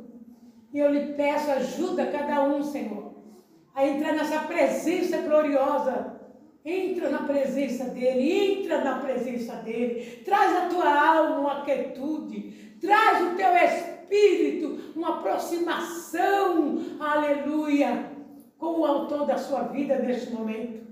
[0.73, 3.15] E eu lhe peço, ajuda cada um, Senhor,
[3.75, 6.19] a entrar nessa presença gloriosa
[6.65, 10.23] Entra na presença dele, entra na presença dele.
[10.23, 18.11] Traz a tua alma uma quietude, traz o teu espírito uma aproximação, aleluia,
[18.59, 20.88] com o autor da sua vida neste momento.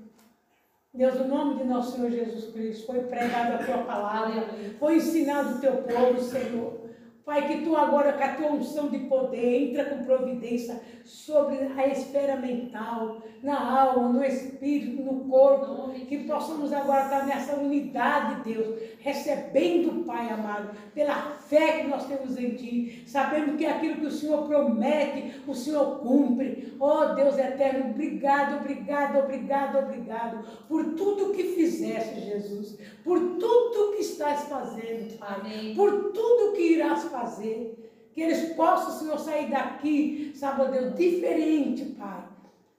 [0.96, 4.46] Deus, no nome de nosso Senhor Jesus Cristo, foi pregada a tua palavra,
[4.78, 6.86] foi ensinado o teu povo, Senhor.
[7.22, 11.86] Pai, que tu agora, com a tua unção de poder, entra com providência sobre a
[11.86, 18.76] esfera mental, na alma, no espírito, no corpo, que possamos agora estar nessa unidade, Deus,
[18.98, 21.14] recebendo, Pai amado, pela
[21.48, 26.00] fé que nós temos em Ti, sabendo que aquilo que o Senhor promete, o Senhor
[26.00, 26.74] cumpre.
[26.80, 34.02] Oh Deus eterno, obrigado, obrigado, obrigado, obrigado por tudo que fizeste, Jesus, por tudo que
[34.02, 35.74] estás fazendo, Pai, Amém.
[35.76, 37.85] por tudo que irás fazer.
[38.16, 42.24] Que eles possam, Senhor, sair daqui, sabe, Deus, diferente, Pai.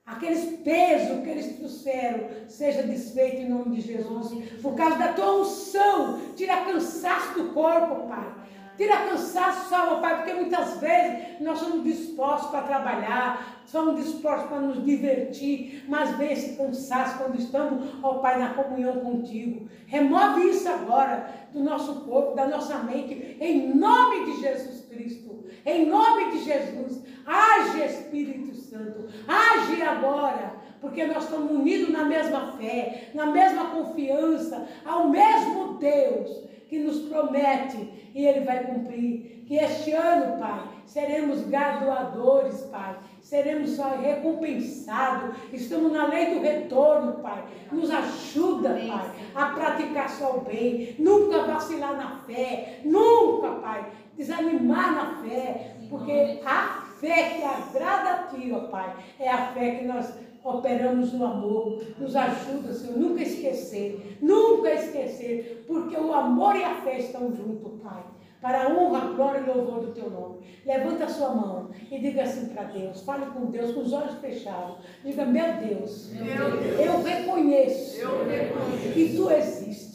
[0.04, 4.32] Aqueles pesos que eles trouxeram, seja desfeito em nome de Jesus.
[4.60, 8.34] Por causa da tua unção, tira cansaço do corpo, Pai.
[8.76, 14.58] Tira cansaço, salva, Pai, porque muitas vezes nós somos dispostos para trabalhar, somos dispostos para
[14.58, 19.68] nos divertir, mas vem esse cansaço quando estamos, ó Pai, na comunhão contigo.
[19.86, 25.44] Remove isso agora do nosso corpo, da nossa mente, em nome de Jesus Cristo.
[25.64, 27.02] Em nome de Jesus.
[27.24, 29.06] Age, Espírito Santo.
[29.28, 36.48] Age agora porque nós estamos unidos na mesma fé, na mesma confiança, ao mesmo Deus
[36.68, 39.42] que nos promete e Ele vai cumprir.
[39.46, 45.34] Que este ano, Pai, seremos graduadores, Pai, seremos recompensados.
[45.52, 47.42] Estamos na lei do retorno, Pai.
[47.72, 53.86] Nos ajuda, Pai, a praticar só o bem, nunca vacilar na fé, nunca, Pai,
[54.18, 59.76] desanimar na fé, porque a fé que agrada a Ti, ó Pai, é a fé
[59.76, 60.12] que nós
[60.42, 61.82] operamos no amor.
[61.98, 67.80] Nos ajuda, Senhor, nunca esquecer, nunca esquecer, porque o amor e a fé estão juntos,
[67.82, 68.02] Pai.
[68.40, 70.38] Para a honra, glória e louvor do teu nome.
[70.64, 73.02] Levanta a sua mão e diga assim para Deus.
[73.02, 74.76] Fale com Deus com os olhos fechados.
[75.04, 79.87] Diga, meu Deus, meu Deus eu, reconheço eu reconheço que tu existes.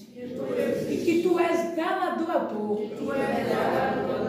[0.89, 2.79] E que tu és galardoador.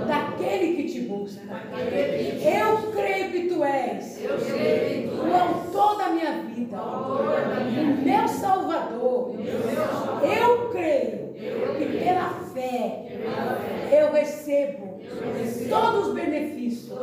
[0.06, 1.40] Daquele que te busca.
[1.42, 9.34] Eu creio que tu és o autor da minha vida, o meu Salvador.
[10.22, 11.34] Eu creio
[11.78, 13.06] que pela fé
[13.90, 15.00] Eu recebo
[15.68, 16.98] todos os benefícios.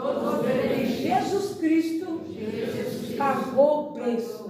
[0.75, 2.21] que Jesus Cristo
[3.17, 4.47] pagou o preço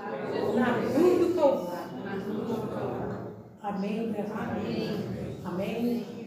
[0.55, 3.00] na cruz do Calvário.
[3.75, 4.13] Amém.
[4.29, 5.39] Amém.
[5.45, 6.20] Amém.